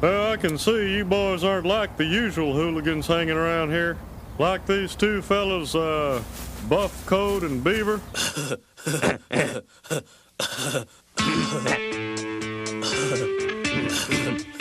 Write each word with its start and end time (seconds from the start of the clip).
Well, 0.00 0.32
I 0.32 0.36
can 0.36 0.56
see 0.58 0.94
you 0.96 1.04
boys 1.04 1.42
aren't 1.42 1.66
like 1.66 1.96
the 1.96 2.04
usual 2.04 2.54
hooligans 2.54 3.08
hanging 3.08 3.36
around 3.36 3.70
here. 3.70 3.98
Like 4.38 4.64
these 4.64 4.94
two 4.94 5.20
fellas, 5.22 5.74
uh, 5.74 6.22
Buff 6.68 7.04
Coat 7.06 7.42
and 7.42 7.64
Beaver. 7.64 8.00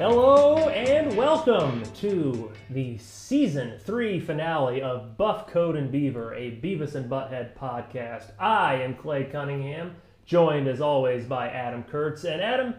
Hello 0.00 0.70
and 0.70 1.14
welcome 1.14 1.82
to 1.96 2.50
the 2.70 2.96
season 2.96 3.78
three 3.80 4.18
finale 4.18 4.80
of 4.80 5.18
Buff 5.18 5.46
Coat 5.46 5.76
and 5.76 5.92
Beaver, 5.92 6.32
a 6.32 6.52
Beavis 6.52 6.94
and 6.94 7.10
Butthead 7.10 7.54
podcast. 7.54 8.30
I 8.38 8.76
am 8.76 8.94
Clay 8.94 9.24
Cunningham, 9.24 9.96
joined 10.24 10.68
as 10.68 10.80
always 10.80 11.26
by 11.26 11.50
Adam 11.50 11.82
Kurtz. 11.82 12.24
And 12.24 12.40
Adam, 12.40 12.76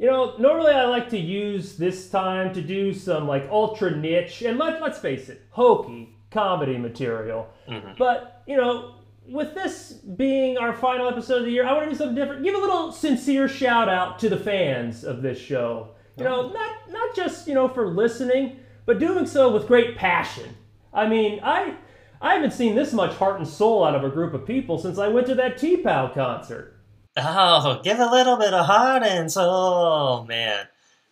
you 0.00 0.08
know, 0.08 0.36
normally 0.38 0.72
I 0.72 0.86
like 0.86 1.08
to 1.10 1.18
use 1.20 1.76
this 1.76 2.10
time 2.10 2.52
to 2.54 2.60
do 2.60 2.92
some 2.92 3.28
like 3.28 3.48
ultra 3.48 3.96
niche 3.96 4.42
and 4.42 4.58
let, 4.58 4.82
let's 4.82 4.98
face 4.98 5.28
it, 5.28 5.42
hokey 5.50 6.16
comedy 6.32 6.76
material. 6.76 7.48
Mm-hmm. 7.68 7.92
But, 7.96 8.42
you 8.48 8.56
know, 8.56 8.96
with 9.24 9.54
this 9.54 9.92
being 9.92 10.58
our 10.58 10.72
final 10.72 11.08
episode 11.08 11.38
of 11.38 11.44
the 11.44 11.52
year, 11.52 11.64
I 11.64 11.74
want 11.74 11.84
to 11.84 11.90
do 11.90 11.96
something 11.96 12.16
different. 12.16 12.42
Give 12.42 12.56
a 12.56 12.60
little 12.60 12.90
sincere 12.90 13.46
shout 13.46 13.88
out 13.88 14.18
to 14.18 14.28
the 14.28 14.36
fans 14.36 15.04
of 15.04 15.22
this 15.22 15.38
show. 15.38 15.90
You 16.20 16.26
know, 16.26 16.50
not 16.50 16.90
not 16.90 17.14
just 17.16 17.48
you 17.48 17.54
know 17.54 17.68
for 17.68 17.88
listening, 17.88 18.60
but 18.86 18.98
doing 18.98 19.26
so 19.26 19.52
with 19.52 19.66
great 19.66 19.96
passion. 19.96 20.54
I 20.92 21.08
mean, 21.08 21.40
I 21.42 21.74
I 22.20 22.34
haven't 22.34 22.52
seen 22.52 22.74
this 22.74 22.92
much 22.92 23.14
heart 23.16 23.38
and 23.38 23.48
soul 23.48 23.84
out 23.84 23.94
of 23.94 24.04
a 24.04 24.10
group 24.10 24.34
of 24.34 24.46
people 24.46 24.78
since 24.78 24.98
I 24.98 25.08
went 25.08 25.26
to 25.28 25.34
that 25.36 25.56
T-Pow 25.56 26.08
concert. 26.12 26.76
Oh, 27.16 27.80
give 27.82 27.98
a 27.98 28.10
little 28.10 28.36
bit 28.36 28.52
of 28.52 28.66
heart 28.66 29.02
and 29.02 29.30
soul, 29.30 30.24
man. 30.24 30.66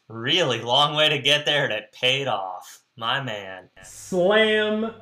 Really 0.08 0.60
long 0.60 0.94
way 0.94 1.08
to 1.08 1.18
get 1.18 1.44
there, 1.44 1.64
and 1.64 1.72
it 1.72 1.92
paid 1.92 2.28
off, 2.28 2.80
my 2.96 3.22
man. 3.22 3.68
Slam 3.82 4.92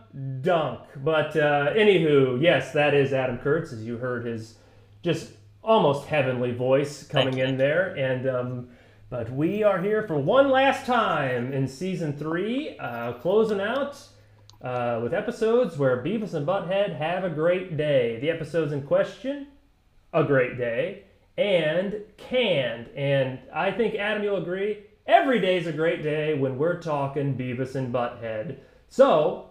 dunk. 0.41 0.81
But 0.97 1.37
uh, 1.37 1.75
anywho, 1.75 2.41
yes, 2.41 2.73
that 2.73 2.95
is 2.95 3.13
Adam 3.13 3.39
Kurtz, 3.39 3.73
as 3.73 3.85
you 3.85 3.99
heard 3.99 4.25
his 4.25 4.57
just 5.03 5.33
almost 5.63 6.07
heavenly 6.07 6.53
voice 6.53 7.05
coming 7.07 7.39
in 7.39 7.57
there. 7.57 7.95
And 7.95 8.29
um, 8.29 8.69
but 9.09 9.31
we 9.31 9.63
are 9.63 9.81
here 9.81 10.03
for 10.07 10.19
one 10.19 10.51
last 10.51 10.85
time 10.85 11.53
in 11.53 11.69
season 11.69 12.17
three, 12.17 12.77
uh, 12.79 13.13
closing 13.15 13.61
out 13.61 14.03
uh, 14.63 15.01
with 15.03 15.15
episodes 15.15 15.79
where 15.79 16.03
Beavis 16.03 16.35
and 16.35 16.47
Butthead 16.47 16.97
have 16.97 17.23
a 17.23 17.31
great 17.31 17.77
day. 17.77 18.19
The 18.21 18.31
episodes 18.31 18.73
in 18.73 18.83
question, 18.83 19.47
a 20.13 20.25
great 20.25 20.59
day, 20.59 21.05
and 21.39 22.01
canned. 22.17 22.89
And 22.97 23.39
I 23.55 23.71
think 23.71 23.95
Adam, 23.95 24.25
you'll 24.25 24.43
agree, 24.43 24.85
every 25.07 25.41
day's 25.41 25.69
a 25.69 25.73
great 25.73 26.03
day 26.03 26.35
when 26.35 26.59
we're 26.59 26.81
talking 26.81 27.37
Beavis 27.37 27.77
and 27.77 27.95
Butthead. 27.95 28.59
So 28.89 29.51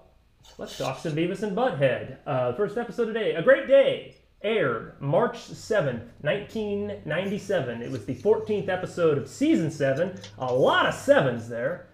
let's 0.57 0.77
talk 0.77 0.99
some 0.99 1.13
Beavis 1.13 1.43
and 1.43 1.55
Butthead. 1.55 2.17
Uh, 2.25 2.53
first 2.53 2.77
episode 2.77 3.05
today, 3.05 3.35
a 3.35 3.41
great 3.41 3.67
day, 3.67 4.17
aired 4.45 4.93
March 5.01 5.39
seventh, 5.39 6.03
nineteen 6.21 7.01
ninety-seven. 7.03 7.81
It 7.81 7.89
was 7.89 8.05
the 8.05 8.13
fourteenth 8.13 8.69
episode 8.69 9.17
of 9.17 9.27
season 9.27 9.71
seven. 9.71 10.17
A 10.37 10.53
lot 10.53 10.85
of 10.85 10.93
sevens 10.93 11.49
there. 11.49 11.87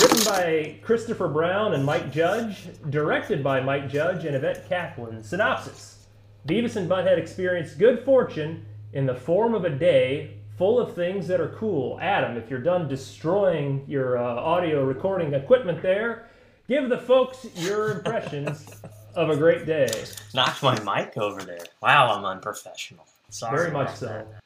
Written 0.00 0.24
by 0.24 0.78
Christopher 0.82 1.28
Brown 1.28 1.74
and 1.74 1.84
Mike 1.84 2.10
Judge, 2.10 2.68
directed 2.88 3.44
by 3.44 3.60
Mike 3.60 3.90
Judge 3.90 4.24
and 4.24 4.34
Yvette 4.34 4.68
Kaplan. 4.68 5.22
Synopsis 5.22 6.06
Beavis 6.48 6.76
and 6.76 6.88
Butthead 6.88 7.18
experience 7.18 7.74
good 7.74 8.04
fortune 8.04 8.64
in 8.92 9.06
the 9.06 9.14
form 9.14 9.54
of 9.54 9.64
a 9.64 9.70
day 9.70 10.38
full 10.56 10.80
of 10.80 10.94
things 10.94 11.28
that 11.28 11.40
are 11.40 11.54
cool. 11.58 11.98
Adam, 12.00 12.36
if 12.36 12.48
you're 12.48 12.60
done 12.60 12.88
destroying 12.88 13.84
your 13.86 14.16
uh, 14.16 14.22
audio 14.22 14.84
recording 14.84 15.34
equipment 15.34 15.82
there, 15.82 16.28
give 16.68 16.88
the 16.88 16.98
folks 16.98 17.46
your 17.54 17.92
impressions 17.92 18.68
of 19.14 19.30
a 19.30 19.36
great 19.36 19.66
day. 19.66 19.88
Knocked 20.34 20.62
my 20.62 20.78
mic 20.80 21.16
over 21.16 21.42
there. 21.42 21.64
Wow, 21.82 22.14
I'm 22.14 22.24
unprofessional. 22.24 23.06
Sorry. 23.30 23.56
Very 23.56 23.70
much 23.70 23.96
so. 23.96 24.06
that. 24.06 24.42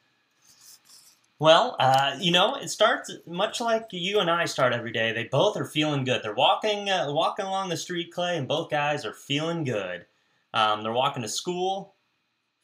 Well, 1.39 1.77
uh, 1.79 2.17
you 2.19 2.31
know, 2.31 2.55
it 2.57 2.71
starts 2.71 3.13
much 3.27 3.61
like 3.61 3.89
you 3.91 4.21
and 4.21 4.31
I 4.31 4.47
start 4.47 4.73
every 4.73 4.93
day. 4.93 5.13
They 5.13 5.25
both 5.25 5.57
are 5.59 5.67
feeling 5.67 6.05
good. 6.05 6.23
They're 6.23 6.35
walking, 6.35 6.89
uh, 6.89 7.13
walking 7.13 7.45
along 7.45 7.69
the 7.69 7.77
street, 7.77 8.11
Clay, 8.11 8.39
and 8.39 8.49
both 8.49 8.71
guys 8.71 9.05
are 9.05 9.13
feeling 9.13 9.65
good. 9.65 10.07
Um, 10.55 10.83
they're 10.83 10.93
walking 10.93 11.23
to 11.23 11.29
school. 11.29 11.95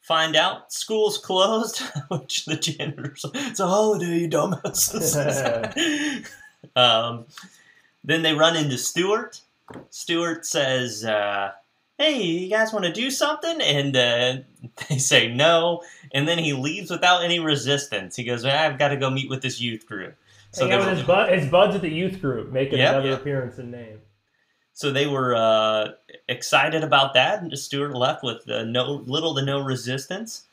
Find 0.01 0.35
out 0.35 0.73
school's 0.73 1.19
closed, 1.19 1.81
which 2.09 2.45
the 2.45 2.55
janitor's 2.55 3.23
it's 3.33 3.59
a 3.59 3.67
holiday, 3.67 4.19
you 4.21 4.27
dumbasses. 4.27 5.15
um, 6.75 7.25
then 8.03 8.23
they 8.23 8.33
run 8.33 8.55
into 8.55 8.77
Stuart. 8.77 9.41
Stuart 9.91 10.45
says, 10.45 11.05
uh, 11.05 11.51
"Hey, 12.03 12.21
you 12.23 12.49
guys 12.49 12.73
want 12.73 12.85
to 12.85 12.91
do 12.91 13.09
something?" 13.09 13.61
And 13.61 13.95
uh, 13.95 14.37
they 14.89 14.97
say 14.97 15.33
no. 15.33 15.83
And 16.13 16.27
then 16.27 16.37
he 16.37 16.53
leaves 16.53 16.91
without 16.91 17.23
any 17.23 17.39
resistance. 17.39 18.15
He 18.15 18.23
goes, 18.23 18.43
"I've 18.45 18.77
got 18.79 18.89
to 18.89 18.97
go 18.97 19.09
meet 19.09 19.29
with 19.29 19.41
this 19.41 19.59
youth 19.61 19.85
group." 19.85 20.15
So 20.51 20.67
Hang 20.67 20.73
out 20.81 20.87
with 20.87 20.97
his, 20.97 21.07
bud, 21.07 21.31
his 21.31 21.49
buds 21.49 21.75
at 21.75 21.81
the 21.81 21.89
youth 21.89 22.21
group, 22.21 22.51
making 22.51 22.77
Yep. 22.77 22.89
another 22.91 23.09
Yep. 23.09 23.19
appearance 23.21 23.57
in 23.57 23.71
name. 23.71 24.01
so 24.73 24.91
they 24.91 25.07
were 25.07 25.35
uh, 25.35 25.89
excited 26.29 26.83
about 26.83 27.13
that. 27.15 27.41
And 27.41 27.57
Stuart 27.57 27.95
left 27.95 28.23
with 28.23 28.47
uh, 28.49 28.63
no 28.63 29.03
little 29.05 29.33
to 29.35 29.41
no 29.43 29.59
resistance. 29.59 30.43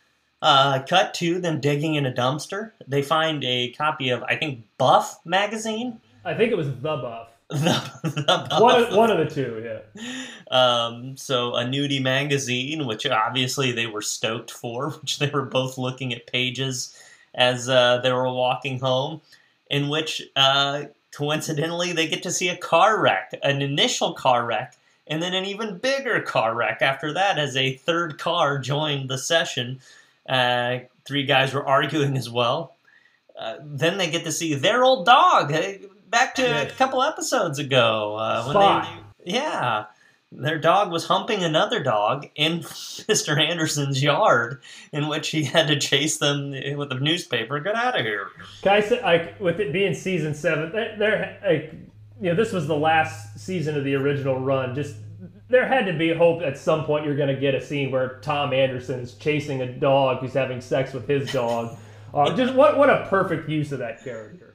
Uh, 0.42 0.80
cut 0.88 1.12
to 1.14 1.38
them 1.38 1.60
digging 1.60 1.96
in 1.96 2.06
a 2.06 2.12
dumpster. 2.12 2.72
They 2.88 3.02
find 3.02 3.44
a 3.44 3.72
copy 3.72 4.08
of 4.08 4.22
I 4.22 4.36
think 4.36 4.64
Buff 4.78 5.20
magazine. 5.26 6.00
I 6.24 6.32
think 6.34 6.50
it 6.52 6.56
was 6.56 6.68
The 6.68 6.96
Buff. 6.96 7.28
The, 7.50 8.00
the. 8.48 8.56
One 8.60 8.82
of, 8.82 8.96
one 8.96 9.10
of 9.10 9.18
the 9.18 9.34
two, 9.34 9.62
yeah. 9.64 10.24
Um, 10.50 11.16
so 11.16 11.54
a 11.54 11.64
nudie 11.64 12.02
magazine, 12.02 12.86
which 12.86 13.06
obviously 13.06 13.72
they 13.72 13.86
were 13.86 14.02
stoked 14.02 14.50
for, 14.50 14.90
which 15.00 15.18
they 15.18 15.28
were 15.28 15.44
both 15.44 15.76
looking 15.76 16.12
at 16.12 16.26
pages 16.26 16.96
as 17.34 17.68
uh, 17.68 17.98
they 17.98 18.12
were 18.12 18.32
walking 18.32 18.78
home, 18.78 19.20
in 19.68 19.88
which 19.88 20.22
uh, 20.36 20.84
coincidentally 21.12 21.92
they 21.92 22.08
get 22.08 22.22
to 22.24 22.30
see 22.30 22.48
a 22.48 22.56
car 22.56 23.00
wreck, 23.00 23.34
an 23.42 23.62
initial 23.62 24.14
car 24.14 24.44
wreck, 24.44 24.76
and 25.06 25.22
then 25.22 25.34
an 25.34 25.44
even 25.44 25.78
bigger 25.78 26.20
car 26.20 26.54
wreck 26.54 26.82
after 26.82 27.12
that 27.12 27.38
as 27.38 27.56
a 27.56 27.74
third 27.74 28.18
car 28.18 28.58
joined 28.58 29.10
the 29.10 29.18
session. 29.18 29.80
Uh, 30.28 30.78
three 31.04 31.24
guys 31.24 31.52
were 31.52 31.66
arguing 31.66 32.16
as 32.16 32.30
well. 32.30 32.76
Uh, 33.36 33.56
then 33.62 33.98
they 33.98 34.10
get 34.10 34.24
to 34.24 34.32
see 34.32 34.54
their 34.54 34.84
old 34.84 35.06
dog. 35.06 35.50
Hey, 35.50 35.80
Back 36.10 36.34
to 36.34 36.66
a 36.66 36.70
couple 36.70 37.02
episodes 37.02 37.58
ago, 37.58 38.16
uh, 38.16 38.42
when 38.44 38.54
Spot. 38.54 38.88
they, 39.24 39.32
yeah, 39.32 39.84
their 40.32 40.58
dog 40.58 40.90
was 40.90 41.06
humping 41.06 41.44
another 41.44 41.82
dog 41.82 42.26
in 42.34 42.60
Mr. 42.60 43.40
Anderson's 43.40 44.02
yard, 44.02 44.60
in 44.92 45.08
which 45.08 45.28
he 45.28 45.44
had 45.44 45.68
to 45.68 45.78
chase 45.78 46.18
them 46.18 46.50
with 46.76 46.90
a 46.90 46.98
newspaper. 46.98 47.60
Get 47.60 47.76
out 47.76 47.98
of 47.98 48.04
here! 48.04 48.28
Can 48.62 48.72
I 48.72 48.80
say, 48.80 49.00
like, 49.02 49.38
with 49.40 49.60
it 49.60 49.72
being 49.72 49.94
season 49.94 50.34
seven, 50.34 50.72
there 50.72 51.38
like, 51.46 51.72
you 52.20 52.30
know, 52.30 52.34
this 52.34 52.52
was 52.52 52.66
the 52.66 52.76
last 52.76 53.38
season 53.38 53.76
of 53.76 53.84
the 53.84 53.94
original 53.94 54.38
run. 54.38 54.74
Just 54.74 54.96
there 55.48 55.66
had 55.66 55.86
to 55.86 55.92
be 55.92 56.12
hope 56.12 56.42
at 56.42 56.58
some 56.58 56.84
point 56.84 57.04
you're 57.04 57.16
going 57.16 57.34
to 57.34 57.40
get 57.40 57.54
a 57.54 57.60
scene 57.60 57.90
where 57.90 58.18
Tom 58.20 58.52
Anderson's 58.52 59.14
chasing 59.14 59.62
a 59.62 59.72
dog 59.72 60.18
who's 60.18 60.34
having 60.34 60.60
sex 60.60 60.92
with 60.92 61.08
his 61.08 61.32
dog. 61.32 61.76
Uh, 62.12 62.34
just 62.36 62.54
what 62.54 62.78
what 62.78 62.90
a 62.90 63.06
perfect 63.08 63.48
use 63.48 63.72
of 63.72 63.78
that 63.80 64.02
character. 64.04 64.49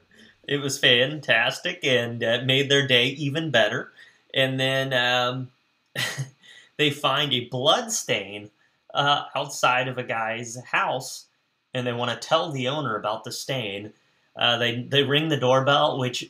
It 0.47 0.57
was 0.57 0.78
fantastic 0.78 1.79
and 1.83 2.23
uh, 2.23 2.41
made 2.45 2.69
their 2.69 2.88
day 2.88 3.07
even 3.07 3.51
better. 3.51 3.91
And 4.33 4.59
then 4.59 4.94
um, 4.94 5.50
they 6.78 6.91
find 6.91 7.33
a 7.33 7.47
blood 7.50 7.91
stain 7.91 8.51
uh, 8.94 9.23
outside 9.35 9.88
of 9.88 9.97
a 9.97 10.03
guy's 10.03 10.57
house, 10.66 11.25
and 11.73 11.85
they 11.85 11.93
want 11.93 12.11
to 12.11 12.28
tell 12.28 12.52
the 12.52 12.67
owner 12.67 12.96
about 12.96 13.23
the 13.23 13.31
stain. 13.31 13.93
Uh, 14.35 14.58
they 14.58 14.81
they 14.81 15.03
ring 15.03 15.29
the 15.29 15.37
doorbell, 15.37 15.97
which 15.97 16.29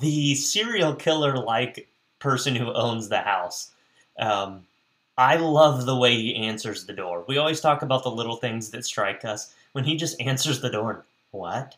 the 0.00 0.34
serial 0.34 0.94
killer 0.94 1.36
like 1.36 1.88
person 2.18 2.54
who 2.54 2.72
owns 2.72 3.08
the 3.08 3.20
house. 3.20 3.70
Um, 4.18 4.66
I 5.16 5.36
love 5.36 5.84
the 5.84 5.96
way 5.96 6.14
he 6.14 6.34
answers 6.36 6.86
the 6.86 6.92
door. 6.92 7.24
We 7.26 7.38
always 7.38 7.60
talk 7.60 7.82
about 7.82 8.02
the 8.04 8.10
little 8.10 8.36
things 8.36 8.70
that 8.70 8.84
strike 8.84 9.24
us. 9.24 9.54
When 9.72 9.84
he 9.84 9.96
just 9.96 10.20
answers 10.20 10.60
the 10.60 10.70
door, 10.70 11.04
what? 11.30 11.76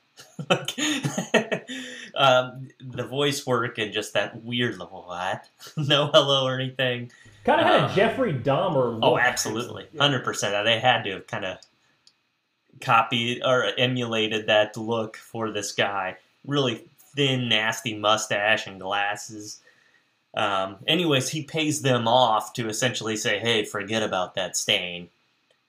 Like, 0.49 0.79
um, 2.15 2.69
the 2.81 3.05
voice 3.07 3.47
work 3.47 3.79
and 3.79 3.93
just 3.93 4.15
that 4.15 4.43
weird 4.43 4.79
little 4.79 5.03
what? 5.07 5.49
no 5.77 6.07
hello 6.13 6.45
or 6.47 6.59
anything. 6.59 7.11
Kind 7.45 7.61
of 7.61 7.67
had 7.67 7.81
Uh, 7.83 7.89
a 7.91 7.95
Jeffrey 7.95 8.35
Dahmer 8.35 8.95
look. 8.95 9.03
Oh, 9.03 9.19
absolutely, 9.19 9.87
hundred 9.99 10.25
percent. 10.25 10.65
They 10.65 10.79
had 10.79 11.05
to 11.05 11.13
have 11.13 11.27
kind 11.27 11.45
of 11.45 11.59
copied 12.81 13.43
or 13.45 13.67
emulated 13.79 14.47
that 14.47 14.77
look 14.77 15.17
for 15.17 15.51
this 15.51 15.73
guy. 15.73 16.17
Really 16.47 16.85
thin, 17.15 17.49
nasty 17.49 17.97
mustache 17.97 18.67
and 18.67 18.81
glasses. 18.81 19.61
Um, 20.35 20.77
anyways, 20.87 21.29
he 21.31 21.43
pays 21.43 21.83
them 21.83 22.07
off 22.07 22.53
to 22.55 22.69
essentially 22.69 23.17
say, 23.17 23.39
"Hey, 23.39 23.65
forget 23.65 24.03
about 24.03 24.35
that 24.35 24.57
stain." 24.57 25.09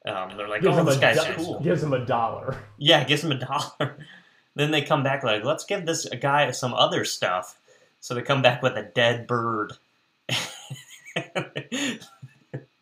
Um, 0.05 0.35
they're 0.35 0.47
like, 0.47 0.61
Gives 0.61 0.77
"Oh, 0.77 0.83
this 0.83 0.97
guy's 0.97 1.23
do- 1.23 1.33
cool." 1.35 1.59
gives 1.61 1.83
him 1.83 1.93
a 1.93 2.05
dollar. 2.05 2.57
Yeah, 2.77 3.03
gives 3.03 3.23
him 3.23 3.31
a 3.31 3.35
dollar. 3.39 3.97
then 4.55 4.71
they 4.71 4.81
come 4.81 5.03
back 5.03 5.23
like, 5.23 5.43
"Let's 5.43 5.65
give 5.65 5.85
this 5.85 6.07
guy 6.21 6.49
some 6.51 6.73
other 6.73 7.05
stuff." 7.05 7.57
So 7.99 8.13
they 8.13 8.21
come 8.21 8.41
back 8.41 8.61
with 8.61 8.75
a 8.75 8.83
dead 8.83 9.27
bird. 9.27 9.73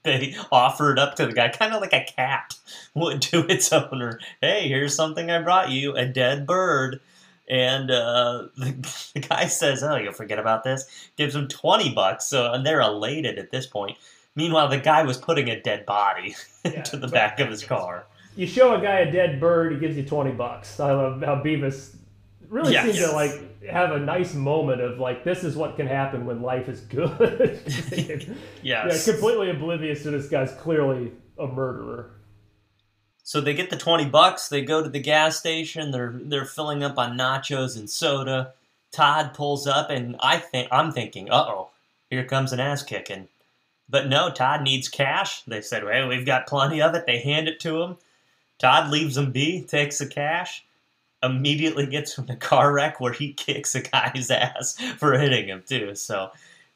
they 0.04 0.36
offer 0.52 0.94
it 0.94 1.00
up 1.00 1.16
to 1.16 1.26
the 1.26 1.34
guy, 1.34 1.50
kind 1.50 1.74
of 1.74 1.82
like 1.82 1.94
a 1.94 2.06
cat 2.06 2.56
would 2.94 3.22
to 3.24 3.46
its 3.48 3.72
owner. 3.74 4.20
Hey, 4.42 4.68
here's 4.68 4.96
something 4.96 5.30
I 5.30 5.42
brought 5.42 5.70
you, 5.70 5.96
a 5.96 6.06
dead 6.06 6.48
bird. 6.48 7.02
And 7.50 7.90
uh, 7.90 8.48
the, 8.58 9.12
the 9.14 9.20
guy 9.22 9.48
says, 9.48 9.84
"Oh, 9.84 9.96
you'll 9.96 10.14
forget 10.14 10.40
about 10.40 10.64
this." 10.64 10.86
Gives 11.18 11.36
him 11.36 11.48
twenty 11.48 11.94
bucks. 11.94 12.26
So 12.26 12.52
and 12.52 12.66
they're 12.66 12.82
elated 12.82 13.38
at 13.40 13.52
this 13.52 13.66
point. 13.66 13.98
Meanwhile, 14.36 14.70
the 14.70 14.78
guy 14.78 15.04
was 15.04 15.18
putting 15.18 15.50
a 15.50 15.60
dead 15.60 15.86
body 15.86 16.36
Yeah, 16.64 16.72
into 16.72 16.98
the 16.98 17.08
back 17.08 17.40
of 17.40 17.50
his 17.50 17.64
car. 17.64 18.06
You 18.36 18.48
show 18.48 18.74
a 18.76 18.82
guy 18.82 19.00
a 19.00 19.12
dead 19.12 19.40
bird, 19.40 19.74
he 19.74 19.80
gives 19.80 19.98
you 19.98 20.04
twenty 20.04 20.32
bucks. 20.32 20.80
I 20.80 20.92
love 20.94 21.22
how 21.22 21.36
Beavis 21.44 21.96
really 22.48 22.74
Yes. 22.74 22.98
to 22.98 23.12
like 23.12 23.64
have 23.66 23.92
a 23.92 24.00
nice 24.00 24.34
moment 24.34 24.82
of 24.82 25.00
like, 25.00 25.24
this 25.24 25.44
is 25.44 25.56
what 25.56 25.76
can 25.76 25.88
happen 25.88 26.26
when 26.26 26.42
life 26.42 26.70
is 26.70 26.82
good. 26.82 27.60
yeah, 28.64 28.88
Yes. 28.88 29.06
completely 29.06 29.50
oblivious 29.50 30.04
to 30.04 30.12
this 30.12 30.28
guy's 30.30 30.52
clearly 30.54 31.12
a 31.38 31.48
murderer. 31.48 32.12
So 33.24 33.42
they 33.42 33.54
get 33.54 33.70
the 33.70 33.78
twenty 33.78 34.06
bucks. 34.06 34.48
They 34.50 34.62
go 34.62 34.82
to 34.82 34.90
the 34.90 35.00
gas 35.00 35.38
station. 35.38 35.92
They're 35.92 36.20
they're 36.24 36.46
filling 36.46 36.84
up 36.84 36.98
on 36.98 37.18
nachos 37.18 37.78
and 37.78 37.90
soda. 37.90 38.54
Todd 38.92 39.36
pulls 39.36 39.68
up, 39.68 39.92
and 39.92 40.16
I 40.20 40.38
think 40.38 40.68
I'm 40.72 40.92
thinking, 40.92 41.30
uh 41.30 41.46
oh, 41.48 41.70
here 42.10 42.24
comes 42.24 42.52
an 42.54 42.60
ass 42.60 42.82
kicking. 42.82 43.28
But 43.88 44.08
no, 44.08 44.32
Todd 44.32 44.62
needs 44.64 44.88
cash. 44.88 45.44
They 45.44 45.62
said, 45.62 45.84
well, 45.84 46.08
we've 46.08 46.26
got 46.26 46.48
plenty 46.48 46.82
of 46.82 46.94
it. 46.96 47.06
They 47.06 47.20
hand 47.20 47.48
it 47.48 47.60
to 47.62 47.82
him. 47.84 47.98
Todd 48.60 48.92
leaves 48.92 49.18
him 49.18 49.32
be, 49.32 49.64
takes 49.64 49.98
the 50.00 50.08
cash, 50.08 50.66
immediately 51.24 51.88
gets 51.88 52.18
in 52.18 52.30
a 52.30 52.36
car 52.36 52.72
wreck 52.72 53.00
where 53.00 53.14
he 53.14 53.34
kicks 53.34 53.76
a 53.76 53.82
guy's 53.82 54.30
ass 54.32 54.76
for 54.98 55.18
hitting 55.18 55.48
him 55.48 55.64
too. 55.68 55.96
So 55.96 56.32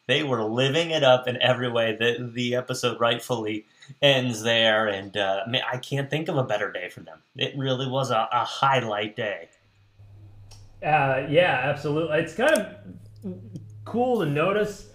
they 0.07 0.24
were 0.24 0.44
living 0.44 0.91
it 0.91 1.03
up 1.03 1.27
in 1.27 1.41
every 1.41 1.69
way. 1.71 1.95
The 1.97 2.30
the 2.33 2.56
episode 2.56 3.00
rightfully 3.00 3.65
ends 4.01 4.41
there, 4.41 4.88
and 4.88 5.15
uh, 5.15 5.45
I 5.71 5.77
can't 5.77 6.09
think 6.09 6.27
of 6.27 6.38
a 6.38 6.44
better 6.44 6.71
day 6.71 6.89
for 6.89 7.01
them. 7.01 7.19
It 7.35 7.57
really 7.57 7.88
was 7.88 8.12
a, 8.12 8.27
a 8.31 8.44
highlight 8.44 9.15
day. 9.15 9.50
Uh, 10.83 11.25
yeah, 11.30 11.62
absolutely. 11.63 12.19
It's 12.19 12.33
kind 12.33 12.53
of 12.53 13.33
cool 13.85 14.19
to 14.19 14.25
notice 14.25 14.89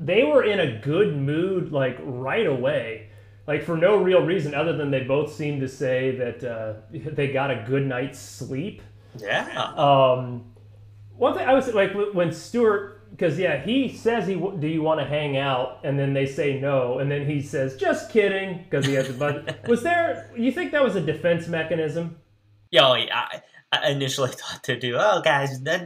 they 0.00 0.24
were 0.24 0.44
in 0.44 0.60
a 0.60 0.78
good 0.78 1.16
mood 1.16 1.72
like 1.72 1.98
right 2.02 2.46
away, 2.46 3.10
like 3.46 3.64
for 3.64 3.76
no 3.76 3.96
real 3.96 4.22
reason 4.22 4.54
other 4.54 4.76
than 4.76 4.90
they 4.90 5.00
both 5.00 5.32
seem 5.32 5.60
to 5.60 5.68
say 5.68 6.16
that 6.16 6.44
uh, 6.44 6.74
they 6.90 7.32
got 7.32 7.50
a 7.50 7.64
good 7.66 7.86
night's 7.86 8.18
sleep. 8.18 8.82
Yeah, 9.18 9.72
Um, 9.76 10.52
one 11.16 11.36
thing 11.36 11.46
I 11.46 11.52
was 11.52 11.72
like 11.74 11.92
when 12.14 12.32
Stuart, 12.32 13.10
because 13.10 13.38
yeah, 13.38 13.62
he 13.62 13.94
says 13.94 14.26
he 14.26 14.34
do 14.34 14.66
you 14.66 14.82
want 14.82 15.00
to 15.00 15.06
hang 15.06 15.36
out, 15.36 15.80
and 15.84 15.98
then 15.98 16.14
they 16.14 16.24
say 16.24 16.58
no, 16.58 16.98
and 16.98 17.10
then 17.10 17.26
he 17.26 17.42
says 17.42 17.76
just 17.76 18.10
kidding 18.10 18.64
because 18.64 18.86
he 18.86 18.94
has 18.94 19.10
a 19.10 19.12
budget. 19.12 19.60
was 19.68 19.82
there? 19.82 20.30
You 20.36 20.50
think 20.50 20.72
that 20.72 20.82
was 20.82 20.96
a 20.96 21.00
defense 21.00 21.46
mechanism? 21.48 22.16
yo, 22.70 22.94
I, 22.94 23.42
I 23.72 23.88
initially 23.88 24.28
thought 24.32 24.62
to 24.64 24.78
do. 24.78 24.96
Oh, 24.98 25.22
guys, 25.22 25.60
I 25.66 25.78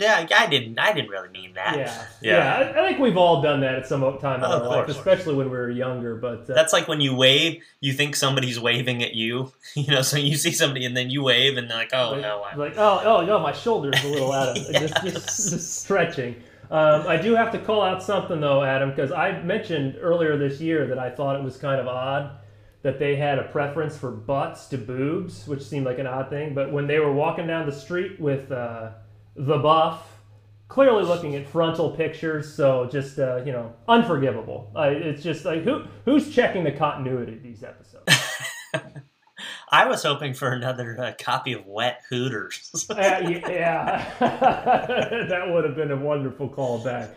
didn't. 0.48 0.78
I 0.78 0.92
didn't 0.92 1.08
really 1.10 1.28
mean 1.28 1.54
that. 1.54 1.76
Yeah, 1.76 2.06
Yeah. 2.20 2.36
yeah. 2.62 2.72
I, 2.80 2.82
I 2.84 2.88
think 2.88 2.98
we've 3.00 3.16
all 3.16 3.40
done 3.42 3.60
that 3.60 3.76
at 3.76 3.86
some 3.86 4.00
time 4.18 4.40
in 4.40 4.44
Oh, 4.44 4.62
our 4.62 4.66
life, 4.66 4.88
especially 4.88 5.34
when 5.34 5.50
we 5.50 5.56
were 5.56 5.70
younger. 5.70 6.16
But 6.16 6.50
uh, 6.50 6.54
That's 6.54 6.72
like 6.72 6.88
when 6.88 7.00
you 7.00 7.14
wave, 7.14 7.62
you 7.80 7.92
think 7.92 8.16
somebody's 8.16 8.58
waving 8.58 9.02
at 9.02 9.14
you. 9.14 9.52
You 9.76 9.92
know, 9.94 10.02
so 10.02 10.16
you 10.16 10.36
see 10.36 10.52
somebody 10.52 10.84
and 10.86 10.96
then 10.96 11.10
you 11.10 11.22
wave, 11.22 11.58
and 11.58 11.68
they're 11.70 11.76
like, 11.76 11.90
"Oh 11.92 12.12
like, 12.12 12.22
no!" 12.22 12.42
I, 12.42 12.54
like 12.56 12.74
oh 12.78 13.02
oh 13.04 13.26
no, 13.26 13.38
my 13.38 13.52
shoulder's 13.52 14.02
a 14.02 14.08
little 14.08 14.32
out 14.32 14.48
of 14.48 14.56
just, 14.72 15.02
just, 15.04 15.50
just 15.50 15.82
stretching. 15.82 16.42
Um, 16.70 17.06
I 17.06 17.16
do 17.18 17.34
have 17.36 17.52
to 17.52 17.58
call 17.58 17.82
out 17.82 18.02
something 18.02 18.40
though, 18.40 18.64
Adam, 18.64 18.90
because 18.90 19.12
I 19.12 19.42
mentioned 19.42 19.96
earlier 20.00 20.36
this 20.38 20.60
year 20.60 20.86
that 20.88 20.98
I 20.98 21.10
thought 21.10 21.36
it 21.36 21.42
was 21.44 21.56
kind 21.58 21.78
of 21.80 21.86
odd 21.88 22.30
that 22.86 23.00
they 23.00 23.16
had 23.16 23.40
a 23.40 23.42
preference 23.42 23.98
for 23.98 24.12
butts 24.12 24.68
to 24.68 24.78
boobs, 24.78 25.48
which 25.48 25.60
seemed 25.60 25.84
like 25.84 25.98
an 25.98 26.06
odd 26.06 26.30
thing. 26.30 26.54
But 26.54 26.70
when 26.70 26.86
they 26.86 27.00
were 27.00 27.12
walking 27.12 27.48
down 27.48 27.66
the 27.66 27.72
street 27.72 28.20
with 28.20 28.52
uh, 28.52 28.90
the 29.34 29.58
buff, 29.58 30.06
clearly 30.68 31.02
looking 31.02 31.34
at 31.34 31.48
frontal 31.48 31.90
pictures, 31.90 32.54
so 32.54 32.86
just 32.86 33.18
uh, 33.18 33.42
you 33.44 33.50
know, 33.50 33.72
unforgivable. 33.88 34.70
Uh, 34.76 34.82
it's 34.82 35.20
just 35.20 35.44
like 35.44 35.64
who 35.64 35.82
who's 36.04 36.32
checking 36.32 36.62
the 36.62 36.70
continuity 36.70 37.32
of 37.32 37.42
these 37.42 37.64
episodes? 37.64 38.04
I 39.72 39.86
was 39.88 40.04
hoping 40.04 40.32
for 40.32 40.52
another 40.52 40.96
uh, 40.96 41.12
copy 41.18 41.54
of 41.54 41.66
Wet 41.66 42.02
Hooters. 42.08 42.86
Uh, 42.90 42.94
yeah, 43.48 44.14
that 44.20 45.50
would 45.52 45.64
have 45.64 45.74
been 45.74 45.90
a 45.90 45.96
wonderful 45.96 46.48
callback. 46.48 47.10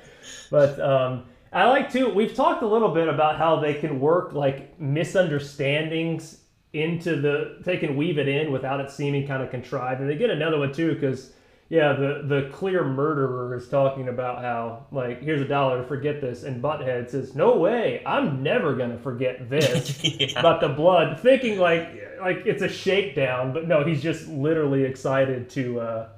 But 0.50 0.80
um, 0.80 1.26
I 1.52 1.68
like 1.68 1.92
to. 1.94 2.10
We've 2.10 2.34
talked 2.34 2.62
a 2.64 2.68
little 2.68 2.94
bit 2.94 3.08
about 3.08 3.38
how 3.38 3.60
they 3.60 3.74
can 3.74 4.00
work 4.00 4.34
like 4.34 4.80
misunderstandings 4.80 6.42
into 6.74 7.20
the. 7.20 7.58
They 7.62 7.78
can 7.78 7.96
weave 7.96 8.18
it 8.18 8.28
in 8.28 8.52
without 8.52 8.80
it 8.80 8.92
seeming 8.92 9.28
kind 9.28 9.42
of 9.42 9.50
contrived, 9.50 10.02
and 10.02 10.10
they 10.10 10.16
get 10.16 10.30
another 10.30 10.60
one 10.60 10.74
too 10.74 10.94
because. 10.94 11.34
Yeah, 11.72 11.94
the, 11.94 12.24
the 12.26 12.50
clear 12.52 12.84
murderer 12.84 13.56
is 13.56 13.70
talking 13.70 14.08
about 14.08 14.42
how, 14.42 14.88
like, 14.92 15.22
here's 15.22 15.40
a 15.40 15.48
dollar 15.48 15.84
to 15.84 15.88
forget 15.88 16.20
this, 16.20 16.42
and 16.42 16.64
Butthead 16.64 17.12
says, 17.12 17.36
No 17.36 17.58
way, 17.58 18.02
I'm 18.08 18.42
never 18.42 18.76
gonna 18.76 18.98
forget 18.98 19.52
this 19.52 20.04
yeah. 20.20 20.40
about 20.40 20.62
the 20.62 20.70
blood, 20.70 21.20
thinking 21.20 21.60
like 21.60 21.90
like 22.20 22.38
it's 22.46 22.62
a 22.62 22.70
shakedown, 22.70 23.54
but 23.54 23.68
no, 23.68 23.84
he's 23.84 24.02
just 24.02 24.28
literally 24.28 24.84
excited 24.84 25.50
to 25.52 25.80
uh 25.80 26.10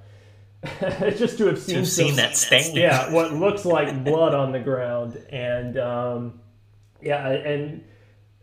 just 1.18 1.38
to 1.40 1.48
have 1.48 1.60
seen, 1.60 1.78
You've 1.78 1.88
some- 1.88 2.06
seen 2.08 2.16
that 2.18 2.38
stain. 2.38 2.76
yeah, 2.76 3.12
what 3.12 3.34
looks 3.34 3.66
like 3.66 4.04
blood 4.04 4.34
on 4.36 4.52
the 4.52 4.60
ground, 4.60 5.18
and 5.32 5.78
um, 5.78 6.40
yeah, 7.02 7.28
and 7.30 7.84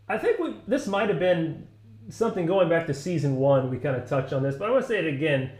I 0.07 0.17
think 0.17 0.39
we, 0.39 0.55
this 0.67 0.85
might 0.87 1.09
have 1.09 1.19
been 1.19 1.67
something 2.09 2.45
going 2.45 2.67
back 2.69 2.87
to 2.87 2.93
season 2.93 3.35
one. 3.37 3.69
We 3.69 3.77
kind 3.77 3.95
of 3.95 4.07
touched 4.07 4.33
on 4.33 4.43
this, 4.43 4.55
but 4.55 4.67
I 4.67 4.71
want 4.71 4.83
to 4.83 4.87
say 4.87 4.99
it 4.99 5.07
again. 5.13 5.51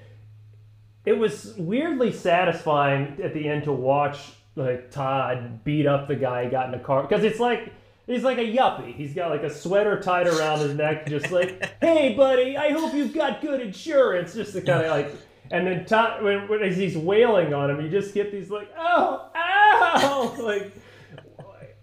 It 1.05 1.13
was 1.13 1.53
weirdly 1.57 2.11
satisfying 2.11 3.19
at 3.23 3.33
the 3.33 3.47
end 3.47 3.63
to 3.63 3.71
watch 3.71 4.19
like 4.55 4.91
Todd 4.91 5.63
beat 5.63 5.87
up 5.87 6.07
the 6.09 6.15
guy 6.15 6.43
he 6.43 6.49
got 6.49 6.65
in 6.65 6.71
the 6.71 6.79
car 6.85 7.03
because 7.03 7.23
it's 7.23 7.39
like 7.39 7.71
he's 8.05 8.23
like 8.23 8.37
a 8.37 8.41
yuppie. 8.41 8.93
He's 8.93 9.13
got 9.13 9.29
like 9.31 9.43
a 9.43 9.49
sweater 9.49 9.99
tied 10.01 10.27
around 10.27 10.59
his 10.59 10.75
neck, 10.75 11.07
just 11.07 11.31
like, 11.31 11.63
"Hey, 11.81 12.15
buddy, 12.15 12.57
I 12.57 12.71
hope 12.73 12.93
you've 12.93 13.13
got 13.13 13.41
good 13.41 13.61
insurance." 13.61 14.33
Just 14.33 14.51
to 14.53 14.61
kind 14.61 14.83
of 14.85 14.91
like, 14.91 15.15
and 15.51 15.67
then 15.67 15.85
when, 16.23 16.47
when 16.47 16.63
as 16.63 16.77
he's 16.77 16.97
wailing 16.97 17.53
on 17.53 17.69
him, 17.69 17.81
you 17.81 17.89
just 17.89 18.13
get 18.13 18.31
these 18.31 18.49
like, 18.49 18.69
"Oh, 18.77 19.29
ow!" 19.35 20.35
like. 20.39 20.73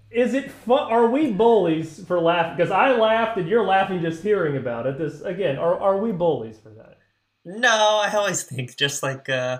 Is 0.08 0.32
it 0.32 0.50
fun? 0.50 0.90
Are 0.90 1.10
we 1.10 1.32
bullies 1.32 2.02
for 2.06 2.18
laughing? 2.18 2.56
Because 2.56 2.70
I 2.70 2.92
laughed 2.92 3.36
and 3.36 3.46
you're 3.46 3.64
laughing 3.64 4.00
just 4.00 4.22
hearing 4.22 4.56
about 4.56 4.86
it. 4.86 4.96
This 4.96 5.20
again, 5.20 5.58
are 5.58 5.78
are 5.78 5.98
we 5.98 6.10
bullies 6.12 6.58
for 6.58 6.70
that? 6.70 6.98
No, 7.44 8.00
I 8.02 8.10
always 8.14 8.44
think 8.44 8.76
just 8.76 9.02
like 9.02 9.28
uh, 9.28 9.58